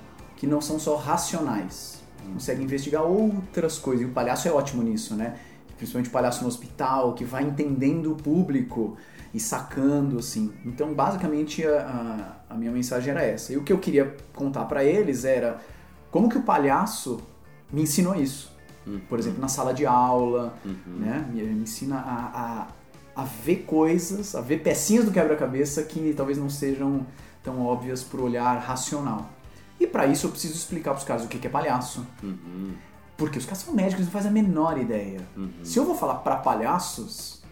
que 0.45 0.51
não 0.51 0.61
são 0.61 0.79
só 0.79 0.97
racionais 0.97 2.03
consegue 2.33 2.63
investigar 2.63 3.03
outras 3.03 3.79
coisas 3.79 4.07
e 4.07 4.09
o 4.09 4.13
palhaço 4.13 4.49
é 4.49 4.53
ótimo 4.53 4.83
nisso 4.83 5.15
né 5.15 5.37
principalmente 5.77 6.09
o 6.09 6.13
palhaço 6.13 6.43
no 6.43 6.49
hospital 6.49 7.15
que 7.15 7.25
vai 7.25 7.43
entendendo 7.43 8.13
o 8.13 8.17
público 8.17 8.97
e 9.33 9.41
sacando 9.41 10.19
assim 10.19 10.53
então 10.65 10.95
basicamente 10.95 11.67
a, 11.67 12.37
a, 12.49 12.55
a 12.55 12.57
minha 12.57 12.71
mensagem 12.71 13.11
era 13.11 13.23
essa 13.23 13.53
e 13.53 13.57
o 13.57 13.63
que 13.63 13.73
eu 13.73 13.79
queria 13.79 14.17
contar 14.35 14.65
para 14.67 14.85
eles 14.85 15.25
era 15.25 15.61
como 16.11 16.29
que 16.29 16.39
o 16.39 16.43
palhaço 16.43 17.21
me 17.73 17.83
ensinou 17.83 18.15
isso. 18.15 18.53
Por 19.09 19.19
exemplo, 19.19 19.41
na 19.41 19.49
sala 19.49 19.75
de 19.75 19.85
aula, 19.85 20.55
né? 20.87 21.29
Me, 21.33 21.43
me 21.43 21.63
ensina 21.63 21.97
a, 21.97 22.69
a, 23.17 23.23
a 23.23 23.25
ver 23.25 23.65
coisas, 23.67 24.35
a 24.37 24.41
ver 24.41 24.63
pecinhas 24.63 25.05
do 25.05 25.11
quebra-cabeça 25.11 25.83
que 25.83 26.15
talvez 26.15 26.39
não 26.39 26.49
sejam 26.49 27.05
tão 27.43 27.67
óbvias 27.67 28.05
por 28.05 28.21
olhar 28.21 28.57
racional. 28.59 29.29
E 29.79 29.87
para 29.87 30.07
isso 30.07 30.27
eu 30.27 30.31
preciso 30.31 30.55
explicar 30.55 30.93
para 30.93 30.99
os 30.99 31.05
caras 31.05 31.25
o 31.25 31.29
que 31.29 31.39
que 31.39 31.47
é 31.47 31.51
palhaço. 31.51 32.07
Porque 33.17 33.39
os 33.39 33.45
caras 33.45 33.59
são 33.59 33.75
médicos, 33.75 34.05
não 34.05 34.13
fazem 34.13 34.31
a 34.31 34.35
menor 34.35 34.79
ideia. 34.79 35.21
Se 35.63 35.79
eu 35.79 35.85
vou 35.85 35.95
falar 35.95 36.17
para 36.17 36.37
palhaços, 36.37 37.43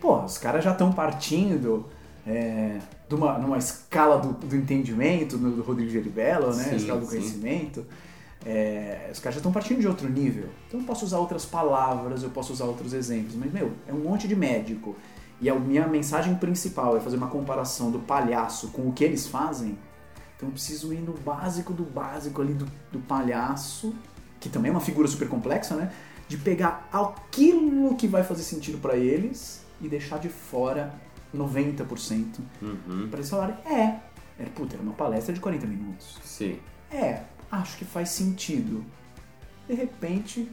pô, 0.00 0.22
os 0.22 0.38
caras 0.38 0.64
já 0.64 0.72
estão 0.72 0.92
partindo 0.92 1.86
é, 2.26 2.78
de 3.08 3.14
uma, 3.14 3.38
numa 3.38 3.58
escala 3.58 4.18
do, 4.18 4.32
do 4.32 4.56
entendimento, 4.56 5.36
no, 5.36 5.50
do 5.50 5.62
Rodrigo 5.62 5.90
Geribello, 5.90 6.54
né? 6.54 6.64
Sim, 6.64 6.76
escala 6.76 7.00
do 7.00 7.06
sim. 7.06 7.16
conhecimento. 7.16 7.86
É, 8.44 9.10
os 9.12 9.20
caras 9.20 9.34
já 9.34 9.38
estão 9.38 9.52
partindo 9.52 9.80
de 9.80 9.86
outro 9.86 10.08
nível. 10.08 10.48
Então 10.66 10.80
eu 10.80 10.86
posso 10.86 11.04
usar 11.04 11.18
outras 11.18 11.44
palavras, 11.44 12.22
eu 12.22 12.30
posso 12.30 12.52
usar 12.52 12.64
outros 12.64 12.92
exemplos. 12.92 13.34
Mas, 13.34 13.52
meu, 13.52 13.72
é 13.86 13.92
um 13.92 13.98
monte 13.98 14.26
de 14.26 14.34
médico. 14.34 14.96
E 15.40 15.50
a 15.50 15.54
minha 15.54 15.86
mensagem 15.86 16.34
principal 16.36 16.96
é 16.96 17.00
fazer 17.00 17.16
uma 17.16 17.28
comparação 17.28 17.90
do 17.90 17.98
palhaço 17.98 18.68
com 18.68 18.88
o 18.88 18.92
que 18.92 19.04
eles 19.04 19.26
fazem. 19.26 19.76
Então 20.42 20.48
eu 20.48 20.54
preciso 20.54 20.92
ir 20.92 20.98
no 20.98 21.12
básico 21.12 21.72
do 21.72 21.84
básico 21.84 22.42
ali 22.42 22.52
do, 22.52 22.66
do 22.90 22.98
palhaço, 22.98 23.94
que 24.40 24.48
também 24.48 24.70
é 24.70 24.72
uma 24.72 24.80
figura 24.80 25.06
super 25.06 25.28
complexa, 25.28 25.76
né? 25.76 25.92
De 26.26 26.36
pegar 26.36 26.88
aquilo 26.92 27.94
que 27.94 28.08
vai 28.08 28.24
fazer 28.24 28.42
sentido 28.42 28.78
para 28.78 28.96
eles 28.96 29.64
e 29.80 29.86
deixar 29.86 30.18
de 30.18 30.28
fora 30.28 30.92
90%. 31.32 32.40
Uhum. 32.60 33.08
Para 33.08 33.18
eles 33.20 33.30
falarem, 33.30 33.54
é, 33.64 34.00
era, 34.36 34.50
puta, 34.52 34.74
era 34.74 34.82
uma 34.82 34.94
palestra 34.94 35.32
de 35.32 35.38
40 35.38 35.64
minutos. 35.64 36.18
Sim. 36.24 36.58
É, 36.90 37.22
acho 37.48 37.76
que 37.76 37.84
faz 37.84 38.08
sentido. 38.08 38.84
De 39.68 39.74
repente, 39.74 40.50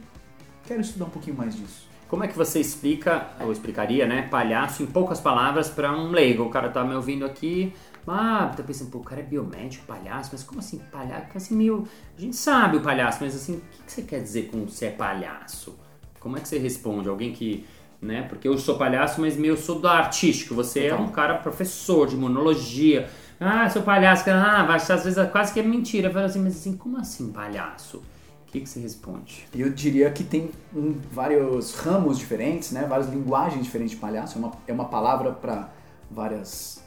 quero 0.66 0.82
estudar 0.82 1.06
um 1.06 1.10
pouquinho 1.10 1.36
mais 1.36 1.56
disso. 1.56 1.89
Como 2.10 2.24
é 2.24 2.28
que 2.28 2.36
você 2.36 2.58
explica, 2.58 3.28
ou 3.40 3.52
explicaria, 3.52 4.04
né, 4.04 4.22
palhaço 4.22 4.82
em 4.82 4.86
poucas 4.86 5.20
palavras 5.20 5.70
para 5.70 5.92
um 5.92 6.10
leigo? 6.10 6.42
O 6.42 6.50
cara 6.50 6.68
tá 6.68 6.82
me 6.84 6.92
ouvindo 6.94 7.24
aqui, 7.24 7.72
Ah, 8.08 8.50
tá 8.56 8.62
pensando, 8.64 8.90
pô, 8.90 8.98
o 8.98 9.04
cara 9.04 9.20
é 9.20 9.24
biomédico, 9.24 9.86
palhaço, 9.86 10.30
mas 10.32 10.42
como 10.42 10.58
assim 10.58 10.78
palhaço? 10.90 11.26
Assim, 11.36 11.54
meio. 11.54 11.86
A 12.16 12.20
gente 12.20 12.34
sabe 12.34 12.78
o 12.78 12.80
palhaço, 12.80 13.18
mas 13.20 13.36
assim, 13.36 13.56
o 13.58 13.60
que, 13.60 13.82
que 13.84 13.92
você 13.92 14.02
quer 14.02 14.20
dizer 14.20 14.48
com 14.50 14.66
você 14.66 14.86
é 14.86 14.90
palhaço? 14.90 15.78
Como 16.18 16.36
é 16.36 16.40
que 16.40 16.48
você 16.48 16.58
responde? 16.58 17.08
Alguém 17.08 17.32
que. 17.32 17.64
Né? 18.02 18.22
Porque 18.22 18.48
eu 18.48 18.56
sou 18.58 18.76
palhaço, 18.78 19.20
mas 19.20 19.36
meio 19.36 19.56
sou 19.56 19.78
do 19.78 19.86
artístico. 19.86 20.54
Você 20.54 20.86
é 20.86 20.94
um 20.94 21.08
cara 21.08 21.34
professor 21.34 22.06
de 22.08 22.16
monologia. 22.16 23.08
Ah, 23.38 23.68
sou 23.68 23.82
palhaço. 23.82 24.24
Ah, 24.30 24.74
às 24.74 25.04
vezes 25.04 25.30
quase 25.30 25.52
que 25.52 25.60
é 25.60 25.62
mentira. 25.62 26.08
Eu 26.08 26.12
falo 26.12 26.24
assim, 26.26 26.42
mas 26.42 26.56
assim, 26.56 26.76
como 26.76 26.96
assim 26.96 27.30
palhaço? 27.30 28.02
O 28.50 28.52
que, 28.52 28.62
que 28.62 28.68
você 28.68 28.80
responde? 28.80 29.46
Eu 29.54 29.70
diria 29.70 30.10
que 30.10 30.24
tem 30.24 30.50
um, 30.74 30.96
vários 31.12 31.72
ramos 31.76 32.18
diferentes, 32.18 32.72
né? 32.72 32.84
várias 32.84 33.08
linguagens 33.08 33.62
diferentes 33.62 33.92
de 33.92 33.96
palhaço. 33.96 34.36
É 34.36 34.40
uma, 34.40 34.52
é 34.66 34.72
uma 34.72 34.86
palavra 34.86 35.30
para 35.30 35.68
várias 36.10 36.82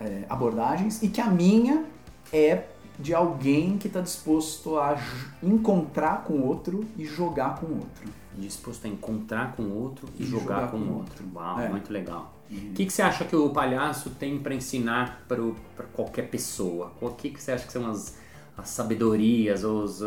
é, 0.00 0.24
abordagens. 0.30 1.02
E 1.02 1.08
que 1.08 1.20
a 1.20 1.26
minha 1.26 1.84
é 2.32 2.64
de 2.98 3.12
alguém 3.12 3.76
que 3.76 3.86
está 3.86 4.00
disposto 4.00 4.78
a 4.78 4.98
encontrar 5.42 6.24
com 6.24 6.38
o 6.38 6.46
outro 6.46 6.86
e 6.96 7.04
jogar 7.04 7.60
com 7.60 7.66
o 7.66 7.74
outro. 7.80 8.08
Disposto 8.38 8.86
a 8.86 8.88
encontrar 8.88 9.52
com 9.52 9.62
o 9.64 9.82
outro 9.82 10.08
e, 10.18 10.22
e 10.22 10.26
jogar, 10.26 10.42
jogar, 10.42 10.70
com 10.70 10.78
o 10.78 10.94
outro. 10.96 11.22
outro. 11.22 11.30
Uau, 11.34 11.60
é. 11.60 11.68
muito 11.68 11.92
legal. 11.92 12.34
O 12.50 12.72
que, 12.72 12.86
que 12.86 12.90
você 12.90 13.02
acha 13.02 13.26
que 13.26 13.36
o 13.36 13.50
palhaço 13.50 14.08
tem 14.08 14.38
para 14.38 14.54
ensinar 14.54 15.22
para 15.28 15.84
qualquer 15.92 16.30
pessoa? 16.30 16.92
O 16.98 17.10
que, 17.10 17.28
que 17.28 17.42
você 17.42 17.52
acha 17.52 17.66
que 17.66 17.72
são 17.74 17.90
as, 17.90 18.16
as 18.56 18.70
sabedorias, 18.70 19.64
os, 19.64 20.00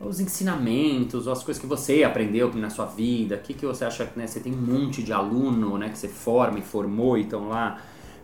os 0.00 0.18
ensinamentos, 0.18 1.26
ou 1.26 1.32
as 1.32 1.42
coisas 1.42 1.60
que 1.60 1.66
você 1.66 2.02
aprendeu 2.02 2.52
na 2.54 2.70
sua 2.70 2.86
vida? 2.86 3.36
O 3.36 3.40
que, 3.40 3.54
que 3.54 3.66
você 3.66 3.84
acha 3.84 4.06
que 4.06 4.18
né, 4.18 4.26
você 4.26 4.40
tem 4.40 4.52
um 4.52 4.60
monte 4.60 5.02
de 5.02 5.12
aluno 5.12 5.76
né, 5.76 5.90
que 5.90 5.98
você 5.98 6.08
forma 6.08 6.58
e 6.58 6.62
formou 6.62 7.18
e 7.18 7.22
estão 7.22 7.48
lá? 7.48 7.80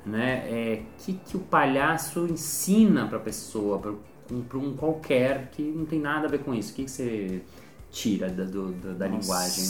né? 0.07 0.45
É, 0.49 0.83
que 0.99 1.15
que 1.15 1.37
o 1.37 1.41
palhaço 1.41 2.27
ensina 2.27 3.09
para 3.09 3.19
a 3.19 3.21
pessoa, 3.21 3.79
para 3.79 3.91
um, 3.91 4.45
um, 4.55 4.77
qualquer 4.77 5.51
que 5.51 5.63
não 5.63 5.85
tem 5.85 6.01
nada 6.01 6.29
a 6.29 6.31
ver 6.31 6.39
com 6.39 6.55
isso? 6.55 6.73
O 6.73 6.77
que, 6.77 6.85
que 6.85 6.91
você 6.91 7.43
tira 7.91 8.29
da, 8.31 8.45
do, 8.45 8.71
da 8.95 9.09
linguagem? 9.09 9.65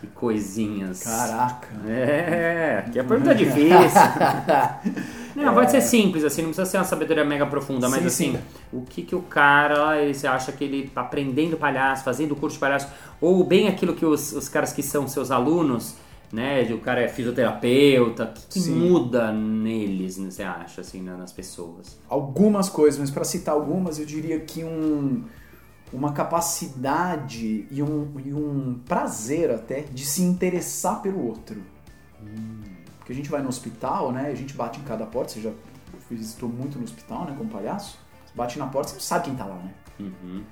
Que 0.00 0.06
coisinhas. 0.08 1.02
Caraca. 1.02 1.68
É, 1.88 2.84
que 2.92 2.98
a 2.98 3.04
pergunta 3.04 3.32
é 3.32 3.34
difícil. 3.34 4.00
não, 5.36 5.50
é. 5.50 5.54
pode 5.54 5.70
ser 5.70 5.80
simples, 5.80 6.24
assim, 6.24 6.42
não 6.42 6.48
precisa 6.48 6.70
ser 6.70 6.78
uma 6.78 6.84
sabedoria 6.84 7.24
mega 7.24 7.46
profunda, 7.46 7.88
mas 7.88 8.00
sim, 8.00 8.06
assim, 8.06 8.32
sim. 8.32 8.42
o 8.72 8.82
que 8.82 9.02
que 9.02 9.14
o 9.14 9.22
cara, 9.22 10.00
ele, 10.00 10.14
você 10.14 10.26
acha 10.26 10.52
que 10.52 10.64
ele 10.64 10.88
tá 10.88 11.02
aprendendo 11.02 11.56
palhaço, 11.56 12.04
fazendo 12.04 12.34
curso 12.34 12.56
de 12.56 12.60
palhaço, 12.60 12.88
ou 13.20 13.44
bem 13.44 13.68
aquilo 13.68 13.94
que 13.94 14.06
os, 14.06 14.32
os 14.32 14.48
caras 14.48 14.72
que 14.72 14.82
são 14.82 15.06
seus 15.06 15.30
alunos, 15.30 15.96
né? 16.32 16.62
O 16.72 16.78
cara 16.78 17.00
é 17.00 17.08
fisioterapeuta. 17.08 18.24
O 18.24 18.32
que, 18.32 18.60
que 18.60 18.70
muda 18.70 19.32
neles, 19.32 20.18
né, 20.18 20.30
você 20.30 20.42
acha, 20.42 20.80
assim, 20.80 21.00
nas 21.02 21.32
pessoas? 21.32 21.98
Algumas 22.08 22.68
coisas, 22.68 22.98
mas 22.98 23.10
para 23.10 23.24
citar 23.24 23.54
algumas, 23.54 23.98
eu 23.98 24.06
diria 24.06 24.40
que 24.40 24.64
um, 24.64 25.24
uma 25.94 26.12
capacidade 26.12 27.66
e 27.70 27.82
um, 27.82 28.12
e 28.18 28.34
um 28.34 28.80
prazer 28.84 29.50
até 29.50 29.82
de 29.82 30.04
se 30.04 30.22
interessar 30.22 31.00
pelo 31.00 31.24
outro. 31.24 31.62
Hum. 32.20 32.62
Porque 32.98 33.12
a 33.12 33.14
gente 33.14 33.30
vai 33.30 33.40
no 33.40 33.48
hospital, 33.48 34.10
né? 34.10 34.26
A 34.26 34.34
gente 34.34 34.54
bate 34.54 34.80
em 34.80 34.82
cada 34.82 35.06
porta. 35.06 35.32
Você 35.32 35.40
já 35.40 35.52
visitou 36.10 36.48
muito 36.48 36.78
no 36.78 36.84
hospital, 36.84 37.26
né? 37.26 37.34
Como 37.38 37.48
palhaço. 37.48 37.98
Você 38.26 38.32
bate 38.34 38.58
na 38.58 38.66
porta, 38.66 38.88
você 38.88 38.94
não 38.94 39.02
sabe 39.02 39.26
quem 39.26 39.36
tá 39.36 39.44
lá, 39.44 39.56
né? 39.56 39.74
Uhum. 40.00 40.42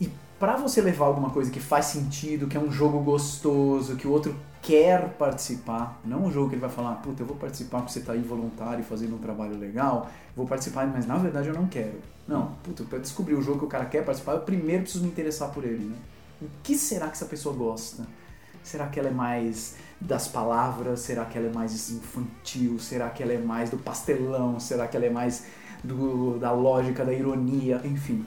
E 0.00 0.08
para 0.38 0.56
você 0.56 0.80
levar 0.80 1.06
alguma 1.06 1.30
coisa 1.30 1.50
que 1.50 1.58
faz 1.58 1.86
sentido, 1.86 2.46
que 2.46 2.56
é 2.56 2.60
um 2.60 2.70
jogo 2.70 3.00
gostoso, 3.00 3.96
que 3.96 4.06
o 4.06 4.12
outro 4.12 4.36
quer 4.66 5.10
participar, 5.10 6.00
não 6.04 6.24
um 6.24 6.32
jogo 6.32 6.48
que 6.48 6.56
ele 6.56 6.60
vai 6.60 6.70
falar, 6.70 6.96
puta, 6.96 7.22
eu 7.22 7.26
vou 7.26 7.36
participar 7.36 7.78
porque 7.78 7.92
você 7.92 8.00
tá 8.00 8.14
aí 8.14 8.20
voluntário 8.20 8.82
fazendo 8.82 9.14
um 9.14 9.18
trabalho 9.18 9.56
legal, 9.56 10.10
vou 10.34 10.44
participar, 10.44 10.88
mas 10.88 11.06
na 11.06 11.16
verdade 11.16 11.48
eu 11.48 11.54
não 11.54 11.68
quero. 11.68 12.00
Não, 12.26 12.56
puta, 12.64 12.82
pra 12.82 12.98
descobrir 12.98 13.36
o 13.36 13.42
jogo 13.42 13.60
que 13.60 13.64
o 13.66 13.68
cara 13.68 13.84
quer 13.84 14.04
participar, 14.04 14.32
eu 14.32 14.40
primeiro 14.40 14.82
preciso 14.82 15.04
me 15.04 15.10
interessar 15.10 15.50
por 15.50 15.64
ele, 15.64 15.84
né? 15.84 15.96
O 16.42 16.46
que 16.64 16.74
será 16.74 17.06
que 17.06 17.12
essa 17.12 17.26
pessoa 17.26 17.54
gosta? 17.54 18.04
Será 18.64 18.88
que 18.88 18.98
ela 18.98 19.08
é 19.08 19.12
mais 19.12 19.76
das 20.00 20.26
palavras? 20.26 20.98
Será 20.98 21.24
que 21.24 21.38
ela 21.38 21.46
é 21.46 21.52
mais 21.52 21.88
infantil? 21.88 22.80
Será 22.80 23.08
que 23.08 23.22
ela 23.22 23.32
é 23.32 23.38
mais 23.38 23.70
do 23.70 23.78
pastelão? 23.78 24.58
Será 24.58 24.88
que 24.88 24.96
ela 24.96 25.06
é 25.06 25.10
mais 25.10 25.44
do, 25.84 26.40
da 26.40 26.50
lógica, 26.50 27.04
da 27.04 27.12
ironia? 27.12 27.80
Enfim. 27.84 28.26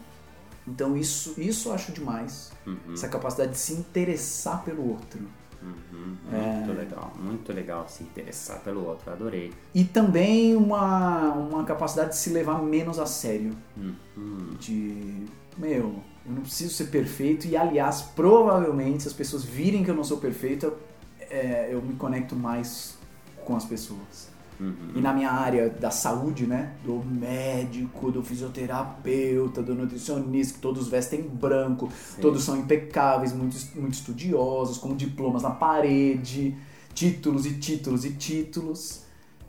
Então 0.66 0.96
isso, 0.96 1.34
isso 1.38 1.68
eu 1.68 1.74
acho 1.74 1.92
demais. 1.92 2.54
Uhum. 2.66 2.94
Essa 2.94 3.10
capacidade 3.10 3.52
de 3.52 3.58
se 3.58 3.74
interessar 3.74 4.64
pelo 4.64 4.90
outro. 4.90 5.20
Uhum, 5.62 6.18
muito 6.32 6.72
é... 6.72 6.74
legal, 6.74 7.14
muito 7.20 7.54
legal 7.54 7.88
se 7.90 8.04
interessar 8.04 8.60
pelo 8.62 8.86
outro, 8.88 9.12
adorei. 9.12 9.52
E 9.74 9.84
também 9.84 10.56
uma, 10.56 11.34
uma 11.34 11.64
capacidade 11.66 12.12
de 12.12 12.18
se 12.18 12.30
levar 12.30 12.62
menos 12.62 12.98
a 12.98 13.06
sério. 13.06 13.56
Uhum. 13.76 14.56
De, 14.60 15.26
meu, 15.58 16.02
eu 16.26 16.32
não 16.32 16.42
preciso 16.42 16.74
ser 16.74 16.86
perfeito 16.86 17.48
e, 17.48 17.58
aliás, 17.58 18.02
provavelmente, 18.02 19.04
se 19.04 19.10
as 19.10 19.14
pessoas 19.14 19.44
virem 19.44 19.84
que 19.84 19.92
eu 19.92 19.96
não 19.96 20.04
sou 20.04 20.18
perfeito, 20.18 20.74
é, 21.20 21.70
eu 21.72 21.82
me 21.82 21.96
conecto 21.96 22.36
mais 22.36 22.98
com 23.44 23.56
as 23.56 23.66
pessoas. 23.66 24.30
Uhum. 24.60 24.92
E 24.96 25.02
na 25.02 25.14
minha 25.14 25.32
área 25.32 25.70
da 25.70 25.90
saúde, 25.90 26.46
né? 26.46 26.76
Do 26.84 27.04
médico, 27.04 28.12
do 28.12 28.22
fisioterapeuta, 28.22 29.64
do 29.64 29.74
nutricionista, 29.74 30.56
que 30.56 30.60
todos 30.60 30.90
vestem 30.90 31.22
branco, 31.22 31.90
Sim. 32.16 32.22
todos 32.22 32.44
são 32.44 32.58
impecáveis, 32.58 33.32
muito, 33.32 33.56
muito 33.76 33.94
estudiosos, 33.94 34.78
com 34.78 34.96
diplomas 34.96 35.44
na 35.44 35.52
parede, 35.52 36.58
títulos 36.94 37.46
e 37.46 37.54
títulos 37.54 38.04
e 38.04 38.12
títulos. 38.12 39.04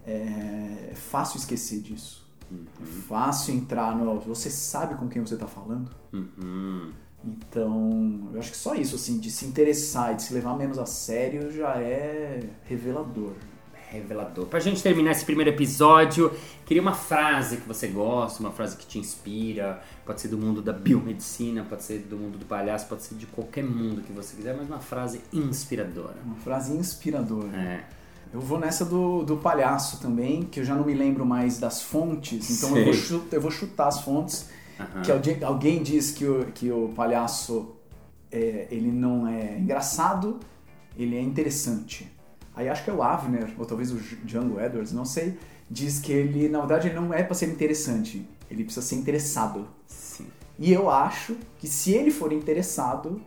É 0.07 0.92
fácil 0.94 1.38
esquecer 1.38 1.81
disso. 1.81 2.27
Uhum. 2.51 2.64
É 2.81 2.87
fácil 3.09 3.55
entrar 3.55 3.96
no. 3.96 4.20
Você 4.20 4.49
sabe 4.49 4.94
com 4.94 5.09
quem 5.09 5.20
você 5.25 5.35
está 5.35 5.46
falando? 5.46 5.90
Uhum. 6.12 6.92
Então, 7.23 8.31
eu 8.33 8.38
acho 8.38 8.53
que 8.53 8.57
só 8.57 8.75
isso, 8.75 8.94
assim, 8.94 9.18
de 9.18 9.31
se 9.31 9.44
interessar 9.44 10.12
e 10.12 10.16
de 10.16 10.23
se 10.23 10.33
levar 10.33 10.57
menos 10.57 10.79
a 10.79 10.87
sério 10.87 11.53
já 11.53 11.77
é 11.77 12.49
revelador 12.64 13.33
revelador. 13.90 14.46
Pra 14.46 14.61
gente 14.61 14.83
terminar 14.83 15.11
esse 15.11 15.24
primeiro 15.24 15.50
episódio, 15.50 16.33
queria 16.64 16.81
uma 16.81 16.94
frase 16.94 17.59
que 17.59 17.66
você 17.66 17.88
gosta, 17.88 18.40
uma 18.40 18.53
frase 18.53 18.76
que 18.76 18.87
te 18.87 18.98
inspira. 18.98 19.83
Pode 20.07 20.20
ser 20.20 20.29
do 20.29 20.38
mundo 20.38 20.62
da 20.62 20.72
biomedicina, 20.72 21.64
pode 21.68 21.83
ser 21.83 21.98
do 21.98 22.16
mundo 22.16 22.38
do 22.38 22.46
palhaço, 22.46 22.87
pode 22.87 23.03
ser 23.03 23.16
de 23.16 23.26
qualquer 23.26 23.64
mundo 23.64 24.03
que 24.03 24.12
você 24.12 24.37
quiser, 24.37 24.57
mas 24.57 24.68
uma 24.68 24.79
frase 24.79 25.20
inspiradora. 25.33 26.16
Uma 26.24 26.37
frase 26.37 26.72
inspiradora. 26.72 27.57
É. 27.57 27.85
Eu 28.33 28.40
vou 28.40 28.61
nessa 28.61 28.85
do, 28.85 29.24
do 29.24 29.37
palhaço 29.37 30.00
também, 30.00 30.44
que 30.44 30.61
eu 30.61 30.64
já 30.64 30.76
não 30.76 30.85
me 30.85 30.94
lembro 30.94 31.26
mais 31.26 31.59
das 31.59 31.83
fontes, 31.83 32.48
então 32.50 32.76
eu 32.76 32.85
vou, 32.85 32.94
chutar, 32.94 33.37
eu 33.37 33.40
vou, 33.40 33.50
chutar, 33.50 33.88
as 33.88 34.00
fontes. 34.03 34.48
Uhum. 34.79 35.03
Que 35.03 35.11
alguém, 35.12 35.44
alguém 35.44 35.83
diz 35.83 36.12
que 36.12 36.24
o, 36.24 36.46
que 36.55 36.70
o 36.70 36.90
palhaço 36.94 37.74
é, 38.31 38.68
ele 38.70 38.92
não 38.92 39.26
é 39.26 39.59
engraçado, 39.59 40.38
ele 40.96 41.16
é 41.16 41.20
interessante. 41.20 42.09
Aí 42.61 42.68
acho 42.68 42.85
que 42.85 42.90
é 42.90 42.92
o 42.92 43.03
Avner, 43.03 43.55
ou 43.59 43.64
talvez 43.64 43.90
o 43.90 43.96
Django 44.23 44.61
Edwards, 44.61 44.92
não 44.92 45.07
sei, 45.07 45.38
diz 45.70 45.99
que 45.99 46.12
ele, 46.12 46.46
na 46.46 46.59
verdade, 46.59 46.88
ele 46.88 46.96
não 46.96 47.14
é 47.14 47.23
para 47.23 47.35
ser 47.35 47.49
interessante, 47.49 48.29
ele 48.51 48.64
precisa 48.64 48.85
ser 48.85 48.96
interessado. 48.96 49.66
Sim. 49.87 50.27
E 50.59 50.70
eu 50.70 50.90
acho 50.90 51.37
que 51.59 51.66
se 51.66 51.92
ele 51.92 52.11
for 52.11 52.35
interessado, 52.35 53.18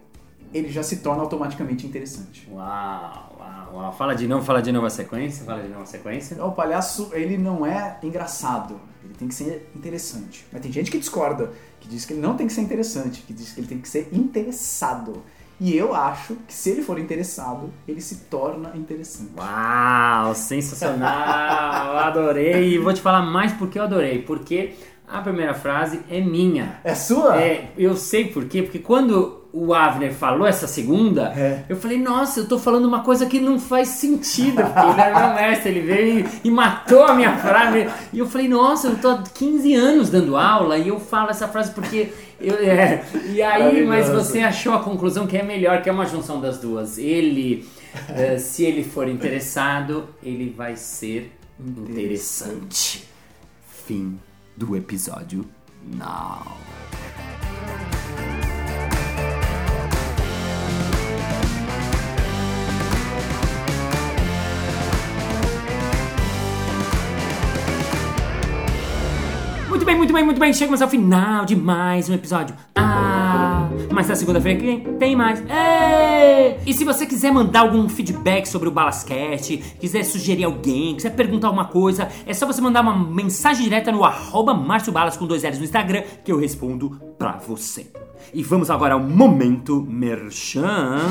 ele 0.53 0.69
já 0.69 0.83
se 0.83 0.97
torna 0.97 1.23
automaticamente 1.23 1.87
interessante. 1.87 2.47
Uau, 2.51 3.35
uau, 3.39 3.73
uau. 3.73 3.93
Fala 3.93 4.13
de 4.13 4.27
novo, 4.27 4.45
fala 4.45 4.61
de 4.61 4.71
novo 4.71 4.85
a 4.85 4.89
sequência, 4.91 5.43
fala 5.43 5.63
de 5.63 5.69
novo 5.69 5.81
a 5.81 5.87
sequência. 5.87 6.45
O 6.45 6.51
palhaço, 6.51 7.09
ele 7.13 7.35
não 7.35 7.65
é 7.65 7.97
engraçado, 8.03 8.79
ele 9.03 9.15
tem 9.15 9.27
que 9.27 9.33
ser 9.33 9.67
interessante. 9.75 10.45
Mas 10.51 10.61
tem 10.61 10.71
gente 10.71 10.91
que 10.91 10.99
discorda, 10.99 11.51
que 11.79 11.87
diz 11.87 12.05
que 12.05 12.13
ele 12.13 12.21
não 12.21 12.37
tem 12.37 12.45
que 12.45 12.53
ser 12.53 12.61
interessante, 12.61 13.23
que 13.23 13.33
diz 13.33 13.51
que 13.51 13.61
ele 13.61 13.67
tem 13.67 13.79
que 13.79 13.89
ser 13.89 14.09
interessado. 14.13 15.23
E 15.63 15.77
eu 15.77 15.95
acho 15.95 16.35
que 16.45 16.53
se 16.53 16.71
ele 16.71 16.81
for 16.81 16.99
interessado, 16.99 17.71
ele 17.87 18.01
se 18.01 18.25
torna 18.25 18.73
interessante. 18.75 19.31
Uau, 19.37 20.35
sensacional! 20.35 21.95
adorei! 22.03 22.73
E 22.73 22.77
vou 22.77 22.91
te 22.91 22.99
falar 22.99 23.21
mais 23.21 23.53
porque 23.53 23.79
eu 23.79 23.83
adorei. 23.83 24.21
Porque 24.21 24.73
a 25.07 25.21
primeira 25.21 25.53
frase 25.53 26.01
é 26.09 26.19
minha. 26.19 26.81
É 26.83 26.93
sua? 26.93 27.41
É, 27.41 27.71
eu 27.77 27.95
sei 27.95 28.25
por 28.25 28.43
quê. 28.43 28.61
Porque 28.61 28.79
quando 28.79 29.42
o 29.53 29.71
Avner 29.71 30.11
falou 30.11 30.47
essa 30.47 30.65
segunda, 30.65 31.31
é. 31.37 31.63
eu 31.69 31.77
falei, 31.77 31.99
nossa, 31.99 32.39
eu 32.39 32.47
tô 32.47 32.57
falando 32.57 32.85
uma 32.85 33.03
coisa 33.03 33.27
que 33.27 33.39
não 33.39 33.59
faz 33.59 33.89
sentido, 33.89 34.63
porque 34.63 34.79
ele 34.79 34.99
era 34.99 35.27
meu 35.27 35.35
mestre, 35.35 35.69
ele 35.69 35.81
veio 35.81 36.19
e, 36.19 36.47
e, 36.47 36.49
matou 36.49 37.03
a 37.03 37.13
minha 37.13 37.37
frase. 37.37 37.87
E 38.11 38.17
eu 38.17 38.27
falei, 38.27 38.47
nossa, 38.47 38.87
eu 38.87 38.97
tô 38.97 39.09
há 39.09 39.21
15 39.21 39.75
anos 39.75 40.09
dando 40.09 40.35
aula 40.35 40.75
e 40.79 40.87
eu 40.87 40.99
falo 40.99 41.29
essa 41.29 41.47
frase 41.47 41.71
porque. 41.71 42.11
Eu, 42.41 42.55
é. 42.55 43.05
E 43.27 43.43
aí, 43.43 43.85
mas 43.85 44.09
você 44.09 44.39
achou 44.39 44.73
a 44.73 44.79
conclusão 44.79 45.27
que 45.27 45.37
é 45.37 45.43
melhor, 45.43 45.83
que 45.83 45.89
é 45.89 45.91
uma 45.91 46.07
junção 46.07 46.41
das 46.41 46.57
duas. 46.57 46.97
Ele, 46.97 47.69
uh, 48.09 48.39
se 48.39 48.65
ele 48.65 48.83
for 48.83 49.07
interessado, 49.07 50.09
ele 50.23 50.49
vai 50.49 50.75
ser 50.75 51.31
interessante. 51.59 53.07
Fim 53.85 54.19
do 54.57 54.75
episódio 54.75 55.45
now. 55.85 56.57
Muito 69.83 69.91
bem, 69.91 69.97
muito 69.97 70.13
bem, 70.13 70.23
muito 70.23 70.39
bem. 70.39 70.53
Chegamos 70.53 70.81
ao 70.81 70.87
final 70.87 71.43
de 71.43 71.57
mais 71.57 72.07
um 72.07 72.13
episódio. 72.13 72.55
Ah, 72.73 73.67
mas 73.91 74.07
na 74.07 74.15
segunda-feira 74.15 74.57
que 74.57 74.65
vem 74.65 74.79
tem 74.97 75.13
mais. 75.13 75.41
Ei! 75.41 76.57
E 76.65 76.73
se 76.73 76.85
você 76.85 77.05
quiser 77.05 77.33
mandar 77.33 77.59
algum 77.59 77.89
feedback 77.89 78.45
sobre 78.45 78.69
o 78.69 78.71
Balascast, 78.71 79.57
quiser 79.81 80.05
sugerir 80.05 80.45
alguém, 80.45 80.95
quiser 80.95 81.09
perguntar 81.09 81.47
alguma 81.47 81.65
coisa, 81.65 82.07
é 82.25 82.33
só 82.33 82.47
você 82.47 82.61
mandar 82.61 82.79
uma 82.79 82.97
mensagem 82.97 83.65
direta 83.65 83.91
no 83.91 84.05
arroba 84.05 84.53
Balas 84.53 85.17
com 85.17 85.27
dois 85.27 85.43
L's 85.43 85.57
no 85.57 85.65
Instagram 85.65 86.03
que 86.23 86.31
eu 86.31 86.39
respondo 86.39 87.01
pra 87.19 87.33
você. 87.45 87.91
E 88.33 88.41
vamos 88.41 88.69
agora 88.69 88.93
ao 88.93 89.01
momento 89.01 89.85
merchan. 89.85 91.01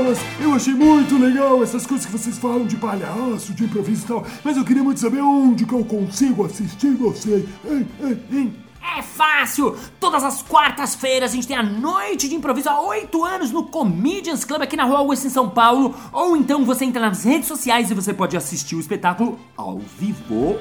Balas, 0.00 0.18
eu 0.40 0.54
achei 0.54 0.72
muito 0.72 1.18
legal 1.18 1.62
essas 1.62 1.86
coisas 1.86 2.06
que 2.06 2.12
vocês 2.12 2.38
falam 2.38 2.64
de 2.64 2.76
palhaço, 2.76 3.52
de 3.52 3.64
improviso 3.64 4.04
e 4.04 4.08
tal, 4.08 4.26
mas 4.42 4.56
eu 4.56 4.64
queria 4.64 4.82
muito 4.82 4.98
saber 4.98 5.20
onde 5.20 5.66
que 5.66 5.74
eu 5.74 5.84
consigo 5.84 6.46
assistir 6.46 6.94
você. 6.94 7.46
Hein, 7.68 7.86
hein, 8.00 8.22
hein? 8.32 8.54
É 8.96 9.02
fácil! 9.02 9.76
Todas 10.00 10.24
as 10.24 10.40
quartas-feiras 10.40 11.32
a 11.32 11.34
gente 11.34 11.46
tem 11.46 11.56
a 11.56 11.62
noite 11.62 12.30
de 12.30 12.34
improviso 12.34 12.70
há 12.70 12.80
oito 12.80 13.22
anos 13.22 13.50
no 13.50 13.64
Comedians 13.64 14.42
Club 14.42 14.62
aqui 14.62 14.74
na 14.74 14.84
Rua 14.84 15.00
Augusta 15.00 15.26
em 15.26 15.30
São 15.30 15.50
Paulo. 15.50 15.94
Ou 16.12 16.34
então 16.34 16.64
você 16.64 16.86
entra 16.86 17.02
nas 17.02 17.24
redes 17.24 17.46
sociais 17.46 17.90
e 17.90 17.94
você 17.94 18.14
pode 18.14 18.38
assistir 18.38 18.76
o 18.76 18.80
espetáculo 18.80 19.38
ao 19.54 19.78
vivo. 19.98 20.58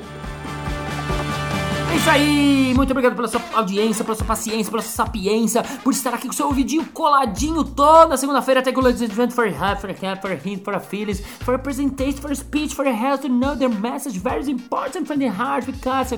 É 1.92 1.96
isso 1.96 2.10
aí! 2.10 2.74
Muito 2.76 2.92
obrigado 2.92 3.16
pela 3.16 3.28
sua 3.28 3.42
audiência, 3.56 4.06
pela 4.06 4.16
sua 4.16 4.26
paciência, 4.26 4.70
pela 4.70 4.82
sua 4.84 5.06
sapiência, 5.06 5.64
por 5.84 5.92
estar 5.92 6.14
aqui 6.14 6.28
com 6.28 6.34
o 6.34 6.36
seu 6.36 6.46
ouvidinho 6.46 6.86
coladinho 6.86 7.64
toda 7.64 8.16
segunda-feira 8.16 8.60
até 8.60 8.72
com 8.72 8.80
o 8.80 8.88
event 8.88 9.32
for 9.32 9.48
half, 9.48 9.82
for 9.82 9.90
half, 9.90 10.22
for 10.22 10.32
hint, 10.32 10.64
for 10.64 10.80
feelings, 10.80 11.20
for 11.40 11.58
presentation, 11.58 12.22
for 12.22 12.34
speech, 12.36 12.76
for 12.76 12.86
a 12.86 12.92
health 12.92 13.22
to 13.22 13.28
know 13.28 13.56
their 13.56 13.70
message, 13.70 14.20
very 14.20 14.50
important 14.50 15.08
from 15.08 15.18
the 15.18 15.28
heart 15.28 15.66
because 15.66 16.12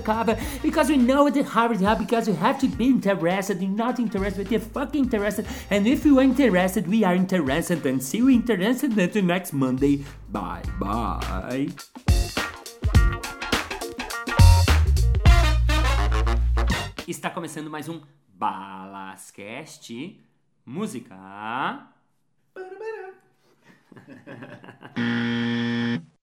because 0.62 0.90
we 0.90 0.98
know 0.98 1.30
the 1.30 1.42
heart 1.42 1.72
because 1.98 2.28
we 2.28 2.36
have 2.36 2.60
to 2.60 2.68
be 2.68 2.88
interested, 2.88 3.62
not 3.62 3.98
interested, 3.98 4.52
we're 4.52 4.60
fucking 4.60 5.06
interested, 5.06 5.46
and 5.70 5.88
if 5.88 6.06
you 6.06 6.20
are 6.20 6.24
interested, 6.24 6.86
we 6.86 7.06
are 7.06 7.16
interested, 7.16 7.86
and 7.86 8.04
see 8.04 8.18
you 8.18 8.30
interested 8.30 8.98
until 8.98 9.24
next 9.24 9.54
Monday. 9.54 10.04
Bye 10.30 10.64
bye. 10.78 11.70
Está 17.12 17.30
começando 17.30 17.70
mais 17.70 17.90
um 17.90 18.02
Balascast 18.30 20.18
Música. 20.66 21.90